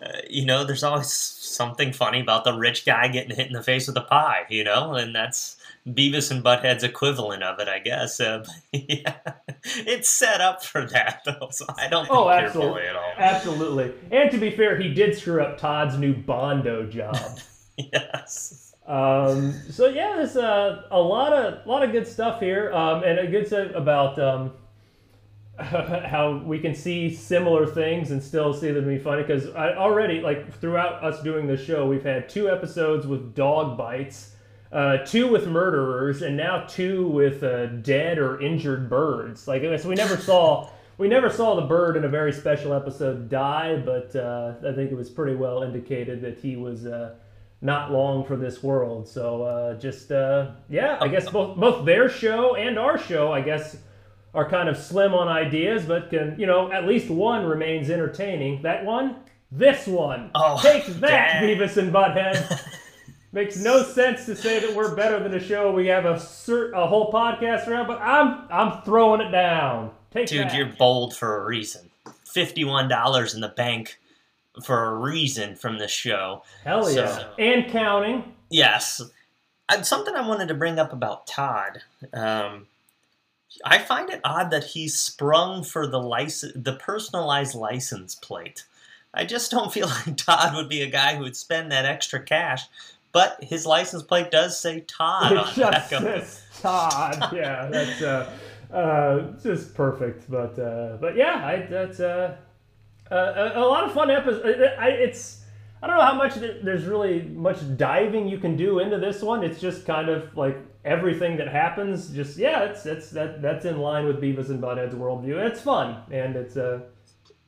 uh, 0.00 0.18
you 0.28 0.44
know, 0.44 0.64
there's 0.64 0.84
always 0.84 1.10
something 1.10 1.92
funny 1.92 2.20
about 2.20 2.44
the 2.44 2.52
rich 2.52 2.84
guy 2.84 3.08
getting 3.08 3.34
hit 3.34 3.46
in 3.46 3.54
the 3.54 3.62
face 3.62 3.86
with 3.86 3.96
a 3.96 4.02
pie, 4.02 4.44
you 4.50 4.62
know, 4.62 4.94
and 4.94 5.14
that's 5.14 5.55
Beavis 5.86 6.30
and 6.30 6.42
Butthead's 6.42 6.82
equivalent 6.82 7.42
of 7.42 7.60
it, 7.60 7.68
I 7.68 7.78
guess. 7.78 8.18
Uh, 8.20 8.44
yeah, 8.72 9.16
it's 9.64 10.08
set 10.08 10.40
up 10.40 10.64
for 10.64 10.84
that 10.86 11.20
though, 11.24 11.48
so 11.50 11.64
I 11.78 11.88
don't 11.88 12.06
think 12.06 12.16
Oh, 12.18 12.28
absolutely. 12.28 12.82
at 12.82 12.96
all. 12.96 13.12
Absolutely. 13.16 13.92
And 14.10 14.30
to 14.30 14.38
be 14.38 14.50
fair, 14.50 14.76
he 14.76 14.92
did 14.92 15.16
screw 15.16 15.40
up 15.42 15.58
Todd's 15.58 15.96
new 15.98 16.14
Bondo 16.14 16.86
job. 16.86 17.16
yes. 17.78 18.74
Um, 18.86 19.52
so 19.70 19.86
yeah, 19.88 20.14
there's 20.16 20.36
a, 20.36 20.84
a 20.90 21.00
lot 21.00 21.32
of 21.32 21.66
lot 21.66 21.82
of 21.82 21.92
good 21.92 22.06
stuff 22.06 22.40
here, 22.40 22.72
um, 22.72 23.02
and 23.02 23.18
a 23.18 23.26
good 23.26 23.46
stuff 23.46 23.72
about 23.74 24.16
um, 24.20 24.52
how 25.58 26.40
we 26.44 26.58
can 26.60 26.74
see 26.74 27.12
similar 27.12 27.66
things 27.66 28.10
and 28.10 28.22
still 28.22 28.52
see 28.54 28.70
them 28.70 28.86
be 28.86 28.98
funny. 28.98 29.22
Because 29.22 29.48
already, 29.48 30.20
like 30.20 30.52
throughout 30.60 31.02
us 31.02 31.20
doing 31.22 31.46
this 31.48 31.64
show, 31.64 31.86
we've 31.86 32.04
had 32.04 32.28
two 32.28 32.48
episodes 32.48 33.06
with 33.08 33.34
dog 33.34 33.76
bites, 33.76 34.35
uh, 34.76 34.98
two 35.06 35.26
with 35.26 35.46
murderers, 35.46 36.20
and 36.20 36.36
now 36.36 36.66
two 36.68 37.08
with 37.08 37.42
uh, 37.42 37.64
dead 37.66 38.18
or 38.18 38.38
injured 38.42 38.90
birds. 38.90 39.48
Like 39.48 39.62
so, 39.62 39.88
we 39.88 39.94
never 39.94 40.18
saw. 40.18 40.68
We 40.98 41.08
never 41.08 41.30
saw 41.30 41.56
the 41.56 41.66
bird 41.66 41.96
in 41.96 42.04
a 42.04 42.08
very 42.08 42.32
special 42.32 42.74
episode 42.74 43.30
die, 43.30 43.76
but 43.76 44.14
uh, 44.14 44.54
I 44.66 44.72
think 44.72 44.90
it 44.90 44.94
was 44.94 45.08
pretty 45.08 45.34
well 45.34 45.62
indicated 45.62 46.20
that 46.22 46.38
he 46.38 46.56
was 46.56 46.84
uh, 46.86 47.14
not 47.62 47.90
long 47.90 48.24
for 48.26 48.36
this 48.36 48.62
world. 48.62 49.08
So 49.08 49.42
uh, 49.44 49.74
just 49.78 50.12
uh, 50.12 50.50
yeah, 50.68 50.98
I 51.00 51.08
guess 51.08 51.30
both 51.30 51.56
both 51.56 51.86
their 51.86 52.10
show 52.10 52.54
and 52.54 52.78
our 52.78 52.98
show, 52.98 53.32
I 53.32 53.40
guess, 53.40 53.78
are 54.34 54.46
kind 54.48 54.68
of 54.68 54.76
slim 54.76 55.14
on 55.14 55.26
ideas, 55.26 55.86
but 55.86 56.10
can 56.10 56.38
you 56.38 56.46
know 56.46 56.70
at 56.70 56.86
least 56.86 57.08
one 57.08 57.46
remains 57.46 57.88
entertaining. 57.88 58.60
That 58.60 58.84
one, 58.84 59.16
this 59.50 59.86
one, 59.86 60.32
Oh, 60.34 60.60
take 60.62 60.84
that, 60.84 61.40
dang. 61.40 61.42
Beavis 61.44 61.78
and 61.78 61.90
Butthead. 61.90 62.62
Makes 63.36 63.58
no 63.58 63.82
sense 63.82 64.24
to 64.24 64.34
say 64.34 64.60
that 64.60 64.74
we're 64.74 64.94
better 64.94 65.22
than 65.22 65.34
a 65.34 65.38
show 65.38 65.70
we 65.70 65.88
have 65.88 66.06
a 66.06 66.14
cert, 66.14 66.72
a 66.72 66.86
whole 66.86 67.12
podcast 67.12 67.68
around, 67.68 67.86
but 67.86 68.00
I'm 68.00 68.46
I'm 68.50 68.80
throwing 68.80 69.20
it 69.20 69.30
down. 69.30 69.90
Take 70.10 70.28
Dude, 70.28 70.46
that. 70.46 70.54
you're 70.54 70.72
bold 70.78 71.14
for 71.14 71.42
a 71.42 71.44
reason. 71.44 71.90
Fifty-one 72.24 72.88
dollars 72.88 73.34
in 73.34 73.42
the 73.42 73.48
bank 73.48 73.98
for 74.64 74.84
a 74.86 74.94
reason 74.94 75.54
from 75.54 75.76
this 75.76 75.90
show. 75.90 76.44
Hell 76.64 76.90
yeah. 76.90 77.14
So- 77.14 77.32
and 77.38 77.70
counting. 77.70 78.32
Yes. 78.48 79.02
And 79.68 79.84
something 79.84 80.14
I 80.14 80.26
wanted 80.26 80.48
to 80.48 80.54
bring 80.54 80.78
up 80.78 80.94
about 80.94 81.26
Todd. 81.26 81.82
Um, 82.14 82.68
I 83.66 83.76
find 83.76 84.08
it 84.08 84.22
odd 84.24 84.50
that 84.50 84.64
he 84.64 84.88
sprung 84.88 85.62
for 85.62 85.86
the 85.86 86.00
license, 86.00 86.54
the 86.56 86.72
personalized 86.72 87.54
license 87.54 88.14
plate. 88.14 88.64
I 89.12 89.26
just 89.26 89.50
don't 89.50 89.72
feel 89.74 89.88
like 89.88 90.16
Todd 90.16 90.54
would 90.54 90.70
be 90.70 90.80
a 90.80 90.88
guy 90.88 91.16
who 91.16 91.24
would 91.24 91.36
spend 91.36 91.70
that 91.70 91.84
extra 91.84 92.18
cash. 92.22 92.66
But 93.18 93.30
his 93.52 93.64
license 93.64 94.02
plate 94.10 94.30
does 94.30 94.52
say 94.60 94.74
Todd 94.80 95.32
It 95.32 95.38
on 95.38 95.54
just 95.54 95.90
back 95.90 95.92
of 95.92 96.04
it. 96.06 96.24
says 96.26 96.42
Todd. 96.62 97.30
Yeah, 97.42 97.68
that's 97.76 98.02
uh, 98.02 98.30
uh, 98.72 99.18
just 99.42 99.74
perfect. 99.74 100.30
But 100.30 100.58
uh, 100.58 100.98
but 101.00 101.16
yeah, 101.16 101.36
I, 101.52 101.54
that's 101.76 101.98
uh, 102.00 102.36
uh, 103.10 103.14
a, 103.54 103.60
a 103.62 103.64
lot 103.72 103.84
of 103.84 103.92
fun 103.92 104.10
episodes. 104.10 104.44
I, 104.78 104.88
it's 105.06 105.42
I 105.82 105.86
don't 105.86 105.96
know 105.96 106.04
how 106.12 106.18
much 106.24 106.34
there- 106.42 106.58
there's 106.66 106.84
really 106.84 107.22
much 107.22 107.58
diving 107.76 108.28
you 108.28 108.38
can 108.38 108.54
do 108.56 108.80
into 108.80 108.98
this 108.98 109.22
one. 109.22 109.42
It's 109.48 109.60
just 109.60 109.86
kind 109.86 110.08
of 110.08 110.36
like 110.36 110.58
everything 110.84 111.36
that 111.38 111.48
happens. 111.48 112.10
Just 112.10 112.36
yeah, 112.36 112.64
it's 112.64 112.84
it's 112.86 113.08
that 113.10 113.40
that's 113.40 113.64
in 113.64 113.78
line 113.78 114.04
with 114.06 114.20
Beavis 114.20 114.50
and 114.50 114.60
Butthead's 114.62 114.94
worldview. 114.94 115.36
It's 115.48 115.60
fun 115.60 115.88
and 116.10 116.36
it's 116.36 116.56
uh, 116.56 116.80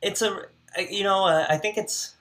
it's 0.01 0.21
a 0.23 0.31
you 0.97 1.03
know 1.03 1.25
uh, 1.25 1.45
i 1.49 1.57
think 1.57 1.77
it's 1.83 2.15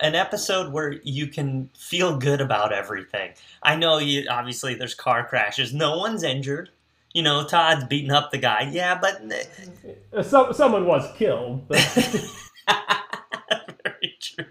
an 0.00 0.14
episode 0.14 0.72
where 0.72 0.92
you 1.02 1.26
can 1.26 1.68
feel 1.76 2.16
good 2.16 2.40
about 2.40 2.72
everything 2.72 3.32
i 3.62 3.74
know 3.74 3.98
you 3.98 4.26
obviously 4.30 4.74
there's 4.74 4.94
car 4.94 5.26
crashes 5.26 5.72
no 5.74 5.98
one's 5.98 6.22
injured 6.22 6.70
you 7.12 7.22
know 7.22 7.44
todd's 7.46 7.84
beating 7.84 8.10
up 8.12 8.30
the 8.30 8.38
guy 8.38 8.68
yeah 8.72 8.98
but 9.00 9.20
uh, 10.12 10.22
some 10.22 10.52
someone 10.52 10.86
was 10.86 11.10
killed. 11.16 11.66
But 11.68 11.78
very 13.84 14.16
true 14.20 14.44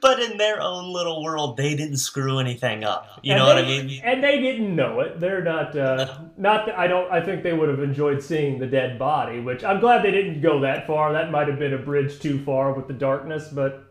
but 0.00 0.20
in 0.20 0.36
their 0.38 0.60
own 0.60 0.92
little 0.92 1.22
world 1.22 1.56
they 1.56 1.74
didn't 1.74 1.96
screw 1.96 2.38
anything 2.38 2.84
up 2.84 3.20
you 3.22 3.32
And 3.32 3.40
know 3.40 3.46
what 3.46 3.58
i 3.58 3.62
mean 3.62 4.00
And 4.04 4.22
they 4.22 4.40
didn't 4.40 4.74
know 4.74 5.00
it. 5.00 5.18
They're 5.20 5.42
not. 5.42 5.76
Uh, 5.76 6.18
not. 6.36 6.66
That 6.66 6.78
I 6.78 6.86
don't. 6.86 7.10
I 7.10 7.20
think 7.24 7.42
they 7.42 7.52
would 7.52 7.68
have 7.68 7.80
enjoyed 7.80 8.22
seeing 8.22 8.58
the 8.58 8.66
dead 8.66 8.98
body. 8.98 9.40
Which 9.40 9.64
I'm 9.64 9.80
glad 9.80 10.02
they 10.04 10.10
didn't 10.10 10.40
go 10.40 10.60
that 10.60 10.86
far. 10.86 11.12
That 11.12 11.30
might 11.30 11.48
have 11.48 11.58
been 11.58 11.72
a 11.74 11.78
bridge 11.78 12.20
too 12.20 12.42
far 12.44 12.72
with 12.74 12.86
the 12.86 12.92
darkness. 12.94 13.48
But 13.48 13.83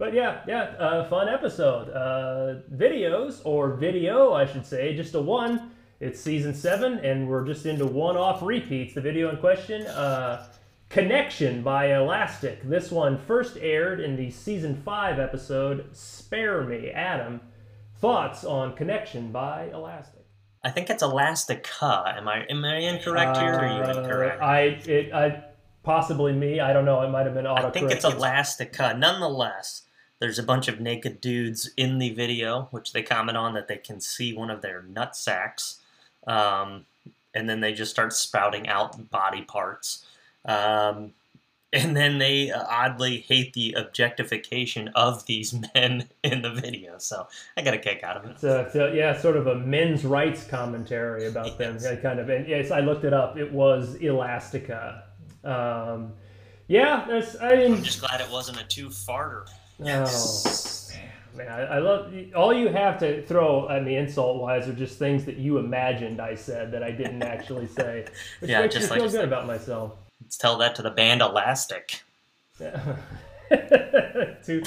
but 0.00 0.14
yeah, 0.14 0.40
yeah. 0.48 0.62
Uh, 0.78 1.04
fun 1.04 1.28
episode. 1.28 1.90
Uh, 1.90 2.62
videos 2.74 3.42
or 3.44 3.74
video, 3.74 4.32
I 4.32 4.46
should 4.46 4.64
say, 4.64 4.96
just 4.96 5.14
a 5.14 5.20
one. 5.20 5.72
It's 6.00 6.18
season 6.18 6.54
seven, 6.54 6.98
and 7.00 7.28
we're 7.28 7.44
just 7.44 7.66
into 7.66 7.84
one-off 7.84 8.40
repeats. 8.42 8.94
The 8.94 9.02
video 9.02 9.28
in 9.28 9.36
question. 9.36 9.86
Uh, 9.86 10.46
Connection 10.88 11.62
by 11.62 11.94
Elastic. 11.94 12.62
This 12.62 12.90
one 12.90 13.18
first 13.18 13.58
aired 13.58 14.00
in 14.00 14.16
the 14.16 14.30
season 14.30 14.74
5 14.74 15.20
episode 15.20 15.90
Spare 15.92 16.64
Me. 16.64 16.90
Adam, 16.90 17.42
thoughts 17.98 18.42
on 18.42 18.74
Connection 18.74 19.30
by 19.30 19.70
Elastic? 19.72 20.16
i 20.62 20.68
think 20.68 20.90
it's 20.90 21.02
elastica 21.02 22.04
am 22.18 22.28
i 22.28 22.44
am 22.50 22.62
i 22.66 22.76
incorrect 22.76 23.38
here 23.38 23.54
or 23.54 23.60
are 23.60 23.76
you 23.78 23.82
Uh, 23.82 24.02
incorrect 24.02 24.42
I, 24.42 24.60
it, 24.60 25.10
I, 25.14 25.42
possibly 25.82 26.32
me. 26.32 26.60
I 26.60 26.72
don't 26.72 26.84
know. 26.84 27.00
It 27.02 27.08
might 27.08 27.26
have 27.26 27.34
been 27.34 27.44
autocorrect. 27.44 27.64
I 27.64 27.70
think 27.70 27.90
it's 27.90 28.04
Elastica. 28.04 28.94
Nonetheless, 28.96 29.82
there's 30.20 30.38
a 30.38 30.42
bunch 30.42 30.68
of 30.68 30.80
naked 30.80 31.20
dudes 31.20 31.70
in 31.76 31.98
the 31.98 32.10
video, 32.10 32.68
which 32.70 32.92
they 32.92 33.02
comment 33.02 33.36
on 33.36 33.54
that 33.54 33.68
they 33.68 33.76
can 33.78 34.00
see 34.00 34.32
one 34.32 34.50
of 34.50 34.62
their 34.62 34.82
nut 34.82 35.16
sacks, 35.16 35.80
um, 36.26 36.84
and 37.34 37.48
then 37.48 37.60
they 37.60 37.72
just 37.72 37.90
start 37.90 38.12
spouting 38.12 38.68
out 38.68 39.10
body 39.10 39.42
parts. 39.42 40.04
Um, 40.44 41.12
and 41.72 41.96
then 41.96 42.18
they 42.18 42.50
uh, 42.50 42.64
oddly 42.68 43.18
hate 43.20 43.52
the 43.52 43.74
objectification 43.78 44.88
of 44.88 45.24
these 45.26 45.54
men 45.74 46.08
in 46.22 46.42
the 46.42 46.50
video. 46.50 46.98
So 46.98 47.28
I 47.56 47.62
got 47.62 47.74
a 47.74 47.78
kick 47.78 48.02
out 48.02 48.16
of 48.16 48.24
it. 48.28 48.40
So, 48.40 48.68
a- 48.74 48.94
yeah, 48.94 49.18
sort 49.18 49.36
of 49.36 49.46
a 49.46 49.54
men's 49.54 50.04
rights 50.04 50.44
commentary 50.44 51.26
about 51.26 51.58
them. 51.58 51.78
Yes. 51.80 52.00
Kind 52.02 52.18
of. 52.18 52.28
And 52.28 52.48
yes, 52.48 52.70
I 52.70 52.80
looked 52.80 53.04
it 53.04 53.14
up. 53.14 53.36
It 53.38 53.52
was 53.52 53.96
Elastica. 54.02 55.04
Um, 55.44 56.12
yeah, 56.66 57.04
there's. 57.06 57.36
I 57.36 57.56
mean, 57.56 57.74
I'm 57.74 57.82
just 57.82 58.00
glad 58.00 58.20
it 58.20 58.30
wasn't 58.30 58.60
a 58.60 58.64
two 58.64 58.88
farter. 58.88 59.46
Oh, 59.82 61.36
man, 61.36 61.48
I, 61.48 61.60
I 61.76 61.78
love 61.78 62.12
all 62.36 62.52
you 62.52 62.68
have 62.68 62.98
to 63.00 63.24
throw 63.26 63.68
at 63.68 63.82
me 63.84 63.96
insult 63.96 64.40
wise 64.40 64.68
are 64.68 64.72
just 64.74 64.98
things 64.98 65.24
that 65.24 65.36
you 65.36 65.58
imagined 65.58 66.20
I 66.20 66.34
said 66.34 66.70
that 66.72 66.82
I 66.82 66.90
didn't 66.90 67.22
actually 67.22 67.66
say, 67.68 68.06
which 68.40 68.50
Yeah, 68.50 68.60
makes 68.62 68.74
me 68.74 68.80
just 68.80 68.90
like- 68.90 69.00
feel 69.00 69.10
good 69.10 69.24
about 69.24 69.46
myself. 69.46 69.92
Let's 70.22 70.36
tell 70.36 70.58
that 70.58 70.74
to 70.76 70.82
the 70.82 70.90
band 70.90 71.22
Elastic. 71.22 72.02
Too, 74.44 74.62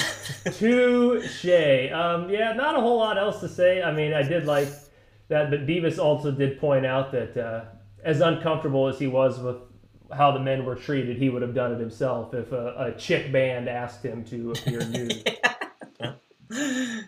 touche. 0.51 1.91
Um, 1.91 2.29
yeah, 2.29 2.53
not 2.53 2.75
a 2.75 2.81
whole 2.81 2.97
lot 2.97 3.17
else 3.17 3.39
to 3.39 3.47
say. 3.49 3.81
I 3.81 3.91
mean, 3.93 4.13
I 4.13 4.23
did 4.23 4.45
like 4.45 4.67
that, 5.29 5.49
but 5.49 5.65
Beavis 5.65 5.97
also 5.99 6.31
did 6.31 6.59
point 6.59 6.85
out 6.85 7.11
that 7.13 7.37
uh, 7.37 7.65
as 8.03 8.19
uncomfortable 8.21 8.87
as 8.87 8.99
he 8.99 9.07
was 9.07 9.39
with 9.39 9.57
how 10.15 10.31
the 10.31 10.39
men 10.39 10.65
were 10.65 10.75
treated, 10.75 11.17
he 11.17 11.29
would 11.29 11.41
have 11.41 11.53
done 11.53 11.71
it 11.73 11.79
himself 11.79 12.33
if 12.33 12.51
a, 12.51 12.93
a 12.93 12.99
chick 12.99 13.31
band 13.31 13.67
asked 13.67 14.03
him 14.03 14.23
to 14.25 14.51
appear 14.51 14.85
nude. 14.89 15.37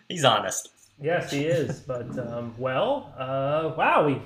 He's 0.08 0.24
honest. 0.24 0.70
Yes, 1.00 1.30
he 1.30 1.44
is. 1.44 1.80
But, 1.80 2.18
um, 2.18 2.54
well, 2.58 3.12
uh, 3.18 3.74
wow, 3.76 4.06
we 4.06 4.22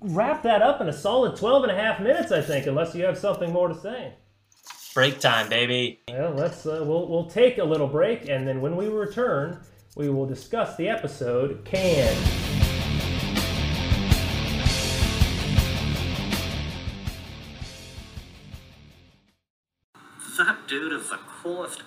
wrapped 0.00 0.42
that 0.44 0.62
up 0.62 0.80
in 0.80 0.88
a 0.88 0.92
solid 0.92 1.36
12 1.36 1.64
and 1.64 1.72
a 1.72 1.76
half 1.76 2.00
minutes, 2.00 2.32
I 2.32 2.40
think, 2.40 2.66
unless 2.66 2.94
you 2.94 3.04
have 3.04 3.18
something 3.18 3.52
more 3.52 3.68
to 3.68 3.78
say. 3.80 4.14
Break 4.94 5.20
time, 5.20 5.48
baby. 5.48 6.00
Well, 6.08 6.32
let's, 6.32 6.66
uh, 6.66 6.82
we'll, 6.84 7.06
we'll 7.06 7.30
take 7.30 7.58
a 7.58 7.64
little 7.64 7.86
break, 7.86 8.28
and 8.28 8.46
then 8.46 8.60
when 8.60 8.76
we 8.76 8.88
return, 8.88 9.60
we 9.94 10.08
will 10.08 10.26
discuss 10.26 10.76
the 10.76 10.88
episode 10.88 11.64
Can. 11.64 12.39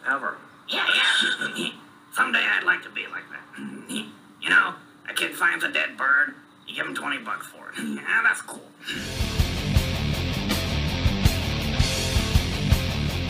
Ever. 0.07 0.37
Yeah, 0.67 0.87
yeah. 0.95 1.69
Someday 2.13 2.39
I'd 2.45 2.63
like 2.63 2.83
to 2.83 2.89
be 2.89 3.05
like 3.07 3.23
that. 3.31 4.05
You 4.43 4.49
know, 4.49 4.73
a 5.09 5.13
kid 5.13 5.33
finds 5.33 5.63
a 5.63 5.71
dead 5.71 5.95
bird, 5.97 6.33
you 6.67 6.75
give 6.75 6.85
him 6.85 6.93
20 6.93 7.19
bucks 7.19 7.47
for 7.47 7.69
it. 7.69 7.79
Yeah, 7.95 8.21
that's 8.23 8.41
cool. 8.41 8.61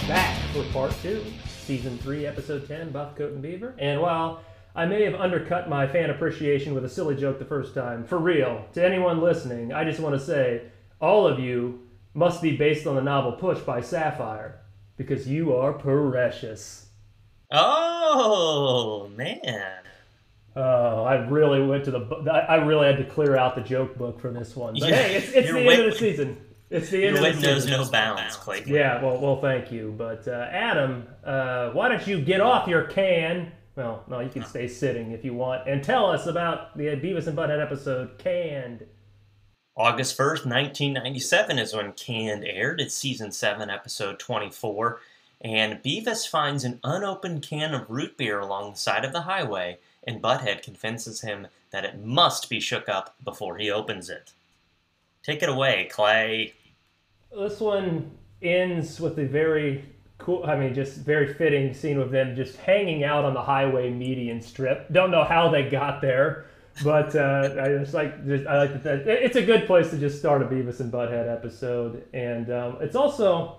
Back 0.07 0.39
for 0.53 0.63
part 0.73 0.91
two, 1.03 1.23
season 1.47 1.99
three, 1.99 2.25
episode 2.25 2.67
10, 2.67 2.91
Buff 2.91 3.15
Coat 3.15 3.31
and 3.33 3.43
Beaver. 3.43 3.75
And 3.77 4.01
while 4.01 4.41
I 4.75 4.87
may 4.87 5.03
have 5.03 5.13
undercut 5.13 5.69
my 5.69 5.87
fan 5.87 6.09
appreciation 6.09 6.73
with 6.73 6.83
a 6.83 6.89
silly 6.89 7.15
joke 7.15 7.37
the 7.37 7.45
first 7.45 7.75
time, 7.75 8.05
for 8.05 8.17
real, 8.17 8.65
to 8.73 8.83
anyone 8.83 9.21
listening, 9.21 9.71
I 9.71 9.83
just 9.83 9.99
want 9.99 10.19
to 10.19 10.25
say 10.25 10.63
all 10.99 11.27
of 11.27 11.39
you 11.39 11.87
must 12.15 12.41
be 12.41 12.57
based 12.57 12.87
on 12.87 12.95
the 12.95 13.01
novel 13.01 13.33
Push 13.33 13.59
by 13.59 13.81
Sapphire, 13.81 14.59
because 15.07 15.27
you 15.27 15.55
are 15.55 15.73
precious. 15.73 16.87
Oh 17.51 19.09
man. 19.15 19.83
Oh, 20.55 21.03
I 21.03 21.15
really 21.27 21.65
went 21.65 21.85
to 21.85 21.91
the. 21.91 22.31
I 22.31 22.57
really 22.57 22.87
had 22.87 22.97
to 22.97 23.05
clear 23.05 23.35
out 23.35 23.55
the 23.55 23.61
joke 23.61 23.97
book 23.97 24.19
for 24.19 24.31
this 24.31 24.55
one. 24.55 24.75
But 24.79 24.89
Yeah, 24.89 24.95
hey, 24.95 25.15
it's, 25.15 25.31
it's 25.31 25.51
the 25.51 25.59
end 25.59 25.81
of 25.81 25.93
the 25.93 25.97
season. 25.99 26.37
It's 26.69 26.89
the 26.89 27.05
end 27.05 27.17
Your 27.17 27.27
of 27.27 27.41
the 27.41 27.55
season. 27.55 27.71
no 27.71 27.89
bounds, 27.89 28.35
Clayton. 28.35 28.73
Yeah, 28.73 29.03
well, 29.03 29.19
well, 29.19 29.41
thank 29.41 29.71
you. 29.71 29.93
But 29.97 30.27
uh, 30.27 30.47
Adam, 30.51 31.07
uh, 31.23 31.69
why 31.71 31.89
don't 31.89 32.05
you 32.07 32.21
get 32.21 32.41
off 32.41 32.67
your 32.67 32.83
can? 32.85 33.51
Well, 33.75 34.03
no, 34.07 34.19
you 34.19 34.29
can 34.29 34.45
stay 34.45 34.67
sitting 34.67 35.11
if 35.11 35.25
you 35.25 35.33
want, 35.33 35.67
and 35.67 35.83
tell 35.83 36.07
us 36.09 36.27
about 36.27 36.77
the 36.77 36.85
Beavis 36.85 37.27
and 37.27 37.37
Butthead 37.37 37.61
episode 37.61 38.17
Canned. 38.19 38.85
August 39.75 40.15
1st, 40.15 40.45
1997 40.45 41.57
is 41.57 41.73
when 41.73 41.93
Canned 41.93 42.45
aired. 42.45 42.79
It's 42.79 42.93
season 42.93 43.31
7, 43.31 43.71
episode 43.71 44.19
24. 44.19 44.99
And 45.41 45.81
Beavis 45.81 46.29
finds 46.29 46.63
an 46.63 46.79
unopened 46.83 47.41
can 47.41 47.73
of 47.73 47.89
root 47.89 48.15
beer 48.15 48.39
along 48.39 48.71
the 48.71 48.77
side 48.77 49.03
of 49.03 49.13
the 49.13 49.21
highway, 49.21 49.79
and 50.03 50.21
Butthead 50.21 50.61
convinces 50.61 51.21
him 51.21 51.47
that 51.71 51.85
it 51.85 51.99
must 51.99 52.51
be 52.51 52.59
shook 52.59 52.87
up 52.87 53.15
before 53.23 53.57
he 53.57 53.71
opens 53.71 54.11
it. 54.11 54.31
Take 55.23 55.41
it 55.41 55.49
away, 55.49 55.89
Clay. 55.91 56.53
This 57.35 57.59
one 57.59 58.11
ends 58.43 58.99
with 58.99 59.17
a 59.17 59.25
very 59.25 59.85
cool, 60.19 60.43
I 60.45 60.55
mean, 60.55 60.75
just 60.75 60.97
very 60.97 61.33
fitting 61.33 61.73
scene 61.73 61.97
of 61.97 62.11
them 62.11 62.35
just 62.35 62.57
hanging 62.57 63.03
out 63.03 63.25
on 63.25 63.33
the 63.33 63.41
highway 63.41 63.89
median 63.89 64.39
strip. 64.39 64.93
Don't 64.93 65.09
know 65.09 65.23
how 65.23 65.49
they 65.49 65.67
got 65.67 65.99
there, 65.99 66.45
but 66.83 67.15
uh, 67.15 67.55
I 67.61 67.67
just 67.79 67.93
like, 67.93 68.25
just, 68.25 68.47
I 68.47 68.57
like 68.57 68.83
that. 68.83 69.07
It's 69.07 69.35
a 69.35 69.45
good 69.45 69.67
place 69.67 69.89
to 69.91 69.97
just 69.97 70.19
start 70.19 70.41
a 70.41 70.45
Beavis 70.45 70.79
and 70.79 70.91
Butthead 70.91 71.31
episode, 71.31 72.05
and 72.13 72.51
um, 72.51 72.77
it's 72.81 72.95
also, 72.95 73.57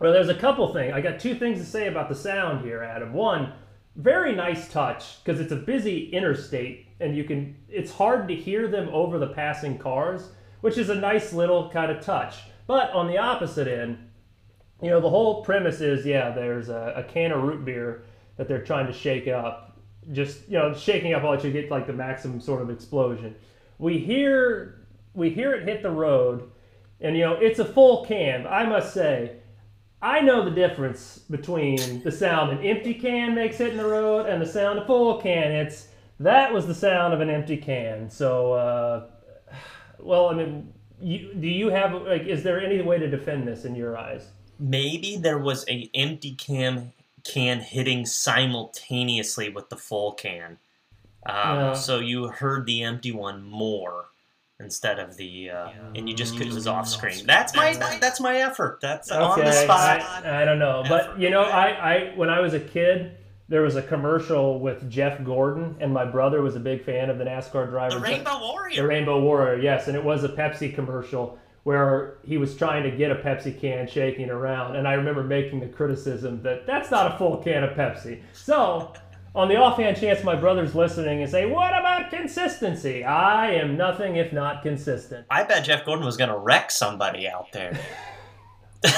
well, 0.00 0.12
there's 0.12 0.28
a 0.28 0.34
couple 0.34 0.72
things. 0.72 0.92
I 0.92 1.00
got 1.00 1.20
two 1.20 1.34
things 1.34 1.58
to 1.58 1.64
say 1.64 1.86
about 1.86 2.08
the 2.08 2.14
sound 2.14 2.64
here, 2.64 2.82
Adam. 2.82 3.12
One, 3.12 3.52
very 3.96 4.34
nice 4.34 4.68
touch 4.68 5.22
because 5.22 5.40
it's 5.40 5.52
a 5.52 5.56
busy 5.56 6.10
interstate 6.10 6.86
and 7.00 7.16
you 7.16 7.24
can 7.24 7.56
it's 7.68 7.90
hard 7.90 8.28
to 8.28 8.34
hear 8.34 8.68
them 8.68 8.88
over 8.92 9.18
the 9.18 9.26
passing 9.28 9.76
cars 9.76 10.30
which 10.60 10.78
is 10.78 10.90
a 10.90 10.94
nice 10.94 11.32
little 11.32 11.68
kind 11.70 11.90
of 11.90 12.02
touch 12.02 12.36
but 12.66 12.90
on 12.92 13.08
the 13.08 13.18
opposite 13.18 13.66
end 13.66 13.98
you 14.80 14.88
know 14.88 15.00
the 15.00 15.10
whole 15.10 15.42
premise 15.42 15.80
is 15.80 16.06
yeah 16.06 16.30
there's 16.30 16.68
a, 16.68 16.94
a 16.96 17.02
can 17.02 17.32
of 17.32 17.42
root 17.42 17.64
beer 17.64 18.04
that 18.36 18.46
they're 18.46 18.64
trying 18.64 18.86
to 18.86 18.92
shake 18.92 19.26
up 19.26 19.69
just 20.12 20.48
you 20.48 20.58
know 20.58 20.74
shaking 20.74 21.14
up 21.14 21.22
all 21.24 21.32
that 21.32 21.44
you 21.44 21.50
get 21.50 21.70
like 21.70 21.86
the 21.86 21.92
maximum 21.92 22.40
sort 22.40 22.62
of 22.62 22.70
explosion 22.70 23.34
we 23.78 23.98
hear 23.98 24.86
we 25.14 25.30
hear 25.30 25.52
it 25.52 25.68
hit 25.68 25.82
the 25.82 25.90
road 25.90 26.50
and 27.00 27.16
you 27.16 27.22
know 27.22 27.34
it's 27.34 27.58
a 27.58 27.64
full 27.64 28.04
can 28.06 28.46
i 28.46 28.64
must 28.64 28.92
say 28.94 29.36
I 30.02 30.20
know 30.20 30.44
the 30.44 30.50
difference 30.50 31.18
between 31.18 32.02
the 32.02 32.10
sound 32.10 32.52
an 32.52 32.64
empty 32.64 32.94
can 32.94 33.34
makes 33.34 33.58
hitting 33.58 33.76
the 33.76 33.84
road 33.84 34.26
and 34.26 34.40
the 34.40 34.46
sound 34.46 34.78
a 34.78 34.86
full 34.86 35.20
can. 35.20 35.52
It's 35.52 35.88
that 36.20 36.52
was 36.52 36.66
the 36.66 36.74
sound 36.74 37.12
of 37.12 37.20
an 37.20 37.28
empty 37.28 37.56
can. 37.56 38.08
So, 38.08 38.52
uh, 38.54 39.06
well, 39.98 40.28
I 40.28 40.34
mean, 40.34 40.72
you, 41.02 41.34
do 41.34 41.46
you 41.46 41.68
have 41.68 41.92
like? 42.02 42.22
Is 42.22 42.42
there 42.42 42.60
any 42.60 42.80
way 42.80 42.98
to 42.98 43.10
defend 43.10 43.46
this 43.46 43.64
in 43.66 43.74
your 43.74 43.98
eyes? 43.98 44.28
Maybe 44.58 45.16
there 45.16 45.38
was 45.38 45.66
a 45.68 45.90
empty 45.94 46.34
can 46.34 46.92
can 47.24 47.60
hitting 47.60 48.06
simultaneously 48.06 49.48
with 49.48 49.68
the 49.68 49.76
full 49.76 50.12
can, 50.12 50.58
uh, 51.26 51.32
Yeah. 51.32 51.72
so 51.74 51.98
you 51.98 52.28
heard 52.28 52.66
the 52.66 52.82
empty 52.82 53.12
one 53.12 53.42
more 53.42 54.06
instead 54.58 54.98
of 54.98 55.16
the, 55.16 55.50
uh, 55.50 55.68
and 55.94 56.08
you 56.08 56.14
just 56.14 56.36
could 56.36 56.46
it 56.46 56.52
was 56.52 56.66
off 56.66 56.86
screen. 56.88 57.26
That's 57.26 57.54
my 57.56 57.72
that's 58.00 58.20
my 58.20 58.36
effort. 58.36 58.78
That's 58.82 59.10
on 59.10 59.40
the 59.40 59.52
spot. 59.52 60.02
I, 60.02 60.42
I 60.42 60.44
don't 60.44 60.58
know, 60.58 60.84
but 60.88 61.18
you 61.18 61.30
know, 61.30 61.42
I, 61.42 61.94
I 61.94 62.12
when 62.16 62.28
I 62.30 62.40
was 62.40 62.52
a 62.54 62.60
kid, 62.60 63.16
there 63.48 63.62
was 63.62 63.76
a 63.76 63.82
commercial 63.82 64.60
with 64.60 64.88
Jeff 64.90 65.24
Gordon, 65.24 65.76
and 65.80 65.92
my 65.92 66.04
brother 66.04 66.42
was 66.42 66.56
a 66.56 66.60
big 66.60 66.84
fan 66.84 67.10
of 67.10 67.18
the 67.18 67.24
NASCAR 67.24 67.68
driver. 67.70 67.96
the 67.96 68.00
Rainbow 68.00 68.38
Warrior. 68.38 68.82
The 68.82 68.88
Rainbow 68.88 69.20
Warrior, 69.20 69.60
yes, 69.60 69.88
and 69.88 69.96
it 69.96 70.04
was 70.04 70.24
a 70.24 70.28
Pepsi 70.28 70.74
commercial 70.74 71.38
where 71.64 72.18
he 72.24 72.38
was 72.38 72.56
trying 72.56 72.82
to 72.84 72.90
get 72.90 73.10
a 73.10 73.16
Pepsi 73.16 73.58
can 73.60 73.86
shaking 73.86 74.30
around, 74.30 74.76
and 74.76 74.88
I 74.88 74.94
remember 74.94 75.22
making 75.22 75.60
the 75.60 75.66
criticism 75.68 76.42
that 76.42 76.66
that's 76.66 76.90
not 76.90 77.14
a 77.14 77.18
full 77.18 77.36
can 77.38 77.62
of 77.64 77.76
Pepsi. 77.76 78.22
So, 78.32 78.92
on 79.34 79.48
the 79.48 79.56
offhand 79.56 79.96
chance 79.98 80.24
my 80.24 80.34
brother's 80.34 80.74
listening 80.74 81.22
and 81.22 81.30
say, 81.30 81.46
"What 81.46 81.70
about 81.70 82.10
consistency?" 82.10 83.04
I 83.04 83.52
am 83.52 83.76
nothing 83.76 84.16
if 84.16 84.32
not 84.32 84.62
consistent. 84.62 85.26
I 85.30 85.44
bet 85.44 85.64
Jeff 85.64 85.84
Gordon 85.84 86.04
was 86.06 86.16
going 86.16 86.30
to 86.30 86.38
wreck 86.38 86.70
somebody 86.70 87.28
out 87.28 87.52
there. 87.52 87.78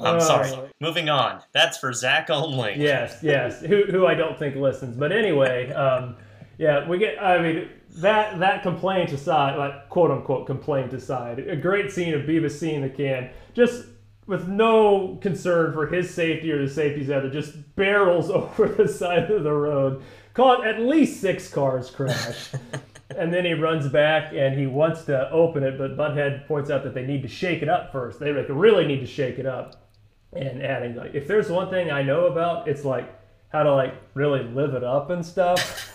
I'm 0.00 0.16
Oh. 0.16 0.18
sorry. 0.18 0.50
Moving 0.80 1.08
on. 1.08 1.42
That's 1.52 1.78
for 1.78 1.92
Zach 1.92 2.28
only. 2.28 2.74
Yes, 2.76 3.18
yes. 3.22 3.60
Who, 3.60 3.84
who 3.84 4.04
I 4.06 4.14
don't 4.14 4.36
think 4.38 4.56
listens, 4.56 4.96
but 4.96 5.12
anyway, 5.12 5.70
um, 5.72 6.16
yeah, 6.58 6.88
we 6.88 6.98
get. 6.98 7.22
I 7.22 7.40
mean, 7.40 7.68
that 7.96 8.38
that 8.38 8.62
complaint 8.62 9.12
aside, 9.12 9.56
like 9.56 9.88
quote 9.88 10.10
unquote 10.10 10.46
complaint 10.46 10.92
aside, 10.92 11.38
a 11.40 11.56
great 11.56 11.90
scene 11.90 12.14
of 12.14 12.22
Beavis 12.22 12.58
seeing 12.58 12.82
the 12.82 12.88
can, 12.88 13.30
just 13.54 13.86
with 14.26 14.48
no 14.48 15.18
concern 15.20 15.72
for 15.72 15.86
his 15.86 16.12
safety 16.12 16.50
or 16.52 16.64
the 16.64 16.72
safety's 16.72 17.10
other, 17.10 17.28
just 17.30 17.74
barrels 17.76 18.30
over 18.30 18.68
the 18.68 18.88
side 18.88 19.30
of 19.30 19.44
the 19.44 19.52
road, 19.52 20.02
caught 20.34 20.66
at 20.66 20.80
least 20.80 21.20
six 21.20 21.48
cars 21.48 21.90
crash. 21.90 22.52
And 23.16 23.32
then 23.32 23.44
he 23.44 23.52
runs 23.54 23.88
back 23.88 24.32
and 24.32 24.58
he 24.58 24.66
wants 24.66 25.04
to 25.04 25.30
open 25.30 25.62
it, 25.62 25.78
but 25.78 25.96
Butthead 25.96 26.46
points 26.46 26.70
out 26.70 26.82
that 26.84 26.94
they 26.94 27.04
need 27.04 27.22
to 27.22 27.28
shake 27.28 27.62
it 27.62 27.68
up 27.68 27.92
first. 27.92 28.18
They 28.18 28.32
like, 28.32 28.46
really 28.48 28.86
need 28.86 29.00
to 29.00 29.06
shake 29.06 29.38
it 29.38 29.46
up. 29.46 29.90
And 30.32 30.62
adding 30.62 30.96
like, 30.96 31.14
if 31.14 31.26
there's 31.26 31.50
one 31.50 31.68
thing 31.68 31.90
I 31.90 32.02
know 32.02 32.26
about, 32.26 32.68
it's 32.68 32.84
like 32.84 33.12
how 33.50 33.62
to 33.64 33.74
like 33.74 33.94
really 34.14 34.42
live 34.42 34.74
it 34.74 34.82
up 34.82 35.10
and 35.10 35.24
stuff. 35.24 35.91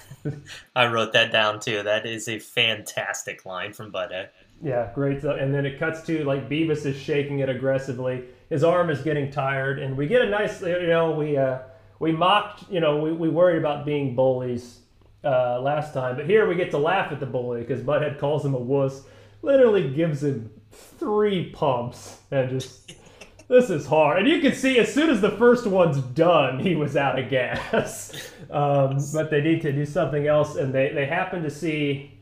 I 0.75 0.87
wrote 0.87 1.13
that 1.13 1.31
down 1.31 1.59
too. 1.59 1.83
That 1.83 2.05
is 2.05 2.27
a 2.27 2.39
fantastic 2.39 3.45
line 3.45 3.73
from 3.73 3.91
Butthead. 3.91 4.29
yeah, 4.63 4.91
great. 4.93 5.23
And 5.23 5.53
then 5.53 5.65
it 5.65 5.79
cuts 5.79 6.01
to 6.03 6.23
like 6.23 6.49
Beavis 6.49 6.85
is 6.85 6.97
shaking 6.97 7.39
it 7.39 7.49
aggressively. 7.49 8.23
His 8.49 8.63
arm 8.63 8.89
is 8.89 9.01
getting 9.01 9.29
tired, 9.29 9.79
and 9.79 9.97
we 9.97 10.07
get 10.07 10.21
a 10.21 10.29
nice, 10.29 10.61
you 10.61 10.87
know, 10.87 11.11
we 11.11 11.37
uh, 11.37 11.59
we 11.99 12.11
mocked, 12.11 12.69
you 12.69 12.79
know, 12.79 12.97
we, 12.97 13.11
we 13.11 13.29
worried 13.29 13.57
about 13.57 13.85
being 13.85 14.15
bullies 14.15 14.79
uh, 15.23 15.59
last 15.59 15.93
time, 15.93 16.15
but 16.15 16.25
here 16.25 16.47
we 16.47 16.55
get 16.55 16.71
to 16.71 16.77
laugh 16.77 17.11
at 17.11 17.19
the 17.19 17.25
bully 17.25 17.61
because 17.61 17.81
Butthead 17.81 18.19
calls 18.19 18.45
him 18.45 18.53
a 18.53 18.59
wuss, 18.59 19.03
literally 19.41 19.89
gives 19.89 20.23
him 20.23 20.49
three 20.71 21.49
pumps, 21.51 22.19
and 22.31 22.49
just 22.49 22.93
this 23.47 23.69
is 23.69 23.85
hard. 23.85 24.19
And 24.19 24.27
you 24.27 24.41
can 24.41 24.53
see 24.53 24.79
as 24.79 24.93
soon 24.93 25.09
as 25.09 25.21
the 25.21 25.31
first 25.31 25.65
one's 25.65 25.99
done, 25.99 26.59
he 26.59 26.75
was 26.75 26.97
out 26.97 27.17
of 27.17 27.29
gas. 27.29 28.31
um, 28.51 28.97
but 29.13 29.29
they 29.29 29.41
need 29.41 29.61
to 29.61 29.71
do 29.71 29.85
something 29.85 30.27
else, 30.27 30.55
and 30.55 30.73
they, 30.73 30.91
they 30.93 31.05
happen 31.05 31.43
to 31.43 31.49
see, 31.49 32.19